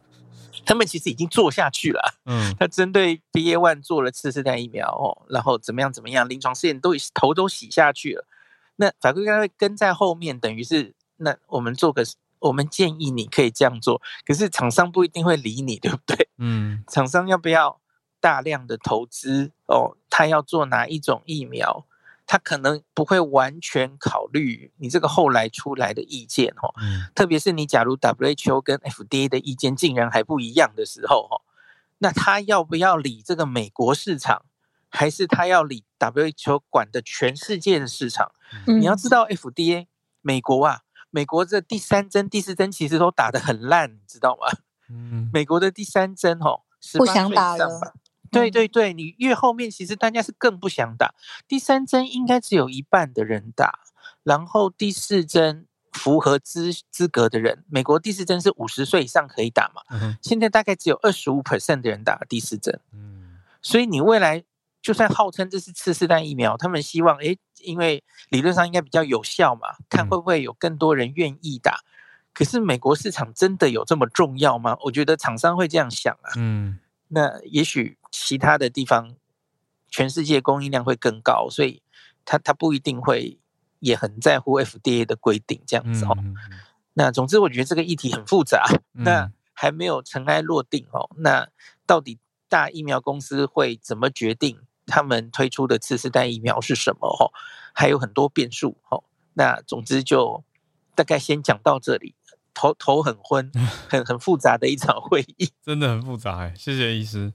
[0.63, 2.13] 他们其实已经做下去了。
[2.25, 8.27] 嗯，他针对 BA one 做了次世代疫苗哦，然后怎么样怎么样，临床试验都头都洗下去了。
[8.75, 12.03] 那法规单位跟在后面，等于是那我们做个，
[12.37, 16.29] 我们建议你可以这样做，可是厂商不一定会理你，对不对？
[16.37, 17.81] 嗯，厂商要不要
[18.19, 19.97] 大量的投资哦？
[20.11, 21.87] 他要做哪一种疫苗？
[22.25, 26.73] 他可能不会完全考虑你这个后来出来的意见哦，
[27.13, 31.41] 特别是你假如 WHO 跟 FDA 的意见竟然还不一样的时候哦，
[31.99, 34.45] 那他要不要理这个美国市场，
[34.89, 38.31] 还是他要理 WHO 管的全世界的市场？
[38.79, 39.87] 你要知道 FDA
[40.21, 44.47] 美国啊，美国这第三针、第四针其实都打得很烂，你知道吗？
[44.89, 46.61] 嗯，美国的第三针哦，
[46.97, 47.93] 不想打了。
[48.33, 51.13] 对对对，你越后面其实大家是更不想打。
[51.47, 53.79] 第三针应该只有一半的人打，
[54.23, 60.17] 然后第四针符合资资格的人，美国第四针是五十岁以上可以打嘛？
[60.21, 62.79] 现在大概只有二十五 percent 的人打了第四针。
[62.91, 64.43] 嗯，所以你未来
[64.81, 71.81] 就算号称这是次世代疫苗，他们希望哎，因为理论上应该比较有效嘛，看会不会有更多人愿意打。
[72.33, 74.75] 可是美国市场真的有这么重要吗？
[74.81, 76.33] 我觉得厂商会这样想啊。
[76.35, 76.79] 嗯。
[77.13, 79.15] 那也许其他的地方，
[79.89, 81.83] 全世界供应量会更高，所以
[82.25, 83.37] 他他不一定会
[83.79, 86.17] 也很在乎 FDA 的规定这样子哦。
[86.95, 91.09] 那总之，我觉得这个议题很复杂，那还没有尘埃落定哦。
[91.17, 91.47] 那
[91.85, 97.07] 到底大疫苗公司会怎么决定他们推出的次世代疫苗是什么？
[97.07, 97.31] 哦，
[97.73, 99.03] 还有很多变数哦。
[99.33, 100.43] 那总之就
[100.95, 102.15] 大概先讲到这里，
[102.53, 103.51] 头头很昏，
[103.89, 106.53] 很很复杂的一场会议， 真的很复杂哎。
[106.55, 107.33] 谢谢医师。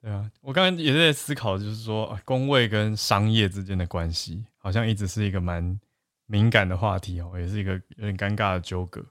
[0.00, 5.78] 对啊，我刚刚也在思考，就是说工位跟商业之间的关系，好像一直是一个蛮
[6.26, 9.04] 敏感的话题哦，也是一个有点尴尬的纠葛。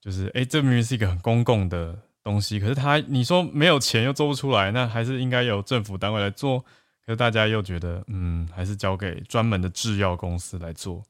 [0.00, 6.60] 就是哎，这明明是一个很公共的东西，可是他你说没有钱又做不出来，那还是应该由政府单位来做。
[7.04, 11.04] 可是大家又觉得，嗯，还是交给专门的制药公司来做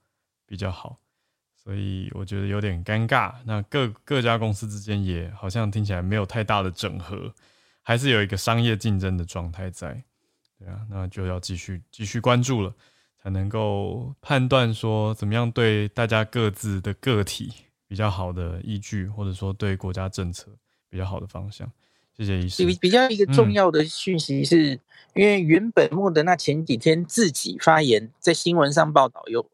[0.46, 0.98] 比较好。
[1.66, 3.34] 所以我觉得有点尴尬。
[3.44, 7.34] 那各各家公司之间也好像听起来没有太大的整合。
[7.82, 10.02] 还是有一个商业竞争的状态在，
[10.58, 12.74] 对啊，那就要继续继续关注了，
[13.22, 17.52] 才能够判断说怎么样对大家各自的个体
[17.86, 20.48] 比较好的依据，或者说对国家政策
[20.88, 21.70] 比较好的方向。
[22.16, 22.66] 谢谢医师。
[22.66, 24.80] 比比较一个重要的讯息是，
[25.14, 29.48] 因为原本莫德纳前几天自己发言，在新闻上报道有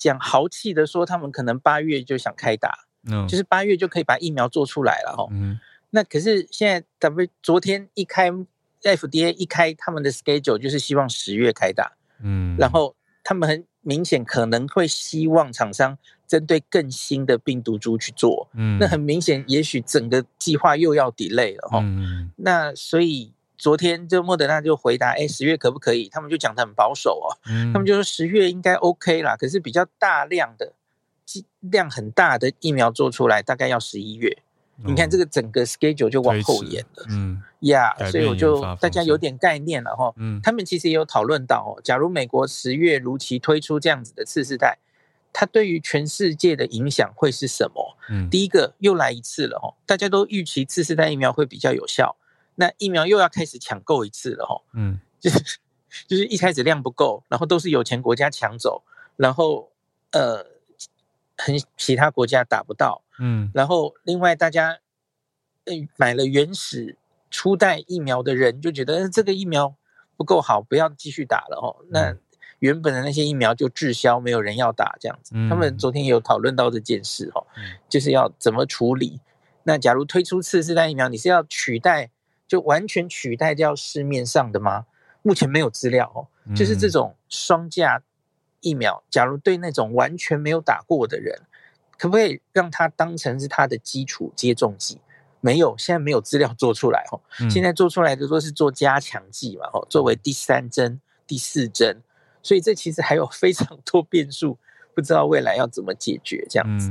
[0.00, 5.60] 讲豪气的说，他们可能八月就想开打，嗯，就是八月就可以把疫苗做出来了哈，嗯。
[5.90, 8.30] 那可是现在 W 昨天一开
[8.82, 11.92] FDA 一开他们的 schedule 就是希望十月开打，
[12.22, 26.08] 嗯，然后他们很明显可能会希望厂商针对更新的病毒株去做，嗯，那很明显也许整个计划又要 delay 了哈，嗯，那所以昨天就莫德纳就回答，哎，十月可不可以？
[26.08, 27.36] 他们就讲的很保守哦，
[27.72, 30.72] 他们就说十月应该 OK 啦，可是比较大量的
[31.60, 34.38] 量很大的疫苗做出来大概要十一月。
[34.82, 40.10] 你看这个整个 schedule 就往后延了，嗯，呀，所以我就大家有点概念了哈。
[40.16, 44.78] 嗯，他们其实也有讨论到哦，假如美国十月如期推出这样子的次世代，
[45.34, 47.94] 它对于全世界的影响会是什么？
[48.08, 52.16] 嗯，第一个又来一次了哦，大家都预期次世代疫苗会比较有效，
[52.60, 54.60] 那疫苗又要开始抢购一次了哈。
[54.74, 55.58] 嗯， 就是
[56.06, 58.82] 就是一开始量不够，然后都是有钱国家抢走，
[59.16, 59.72] 然后
[60.12, 60.44] 呃，
[61.38, 63.02] 很其他国家打不到。
[63.18, 64.78] 嗯，然后另外大家，
[65.64, 66.98] 呃买了原始
[67.30, 69.74] 初代疫苗的人就觉得这个疫苗
[70.18, 71.82] 不够好，不要继续打了哦。
[71.88, 72.14] 那
[72.58, 75.34] 原本的那些疫苗就滞销，没有人要打这样子。
[75.48, 77.46] 他们昨天有讨论到这件事哦，
[77.88, 79.18] 就是要怎么处理。
[79.62, 82.10] 那假如推出次世代疫苗，你是要取代
[82.50, 84.86] 就完全取代掉市面上的吗？
[85.22, 86.26] 目前没有资料哦，
[86.56, 88.02] 就是这种双价
[88.58, 91.40] 疫苗，假如对那种完全没有打过的人。
[91.96, 94.98] 可不可以让它当成是它的基础接种剂？
[95.40, 97.20] 没有，现在没有资料做出来哦。
[97.48, 102.02] 现在做出来的都是做加强剂嘛，哦，作为第三针、第四针，
[102.42, 104.58] 所以这其实还有非常多变数，
[104.92, 106.90] 不知道未来要怎么解决这样子。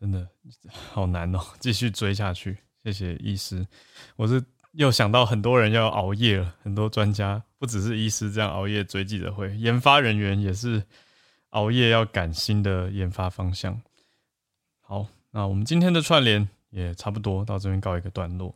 [0.00, 0.28] 真的
[0.70, 2.58] 好难哦，继续追下去。
[2.84, 3.66] 谢谢医师，
[4.14, 4.40] 我是
[4.74, 10.80] 又想到很多人要熬夜了，很多专家不只是医师这样熬夜追记者会，研发人员也是。
[11.54, 13.80] 熬夜要赶新的研发方向。
[14.80, 18.52] 好，那我们今天的串联也差不多到这边告一个段落，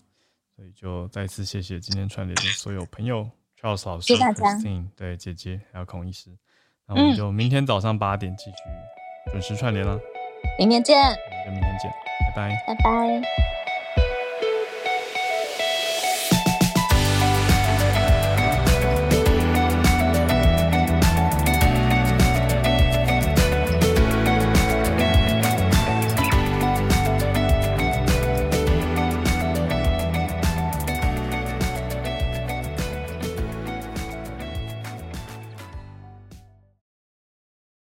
[0.56, 6.28] 所以就再次谢谢今天串联的所有朋友，Charles 老师、Christine 对姐姐还有孔医师。
[6.88, 8.56] 那我们就明天早上八点继续
[9.30, 9.96] 准时串联啦。
[10.58, 11.00] 明天见。
[11.46, 11.88] 就明天见，
[12.34, 12.64] 拜拜。
[12.66, 13.57] 拜拜。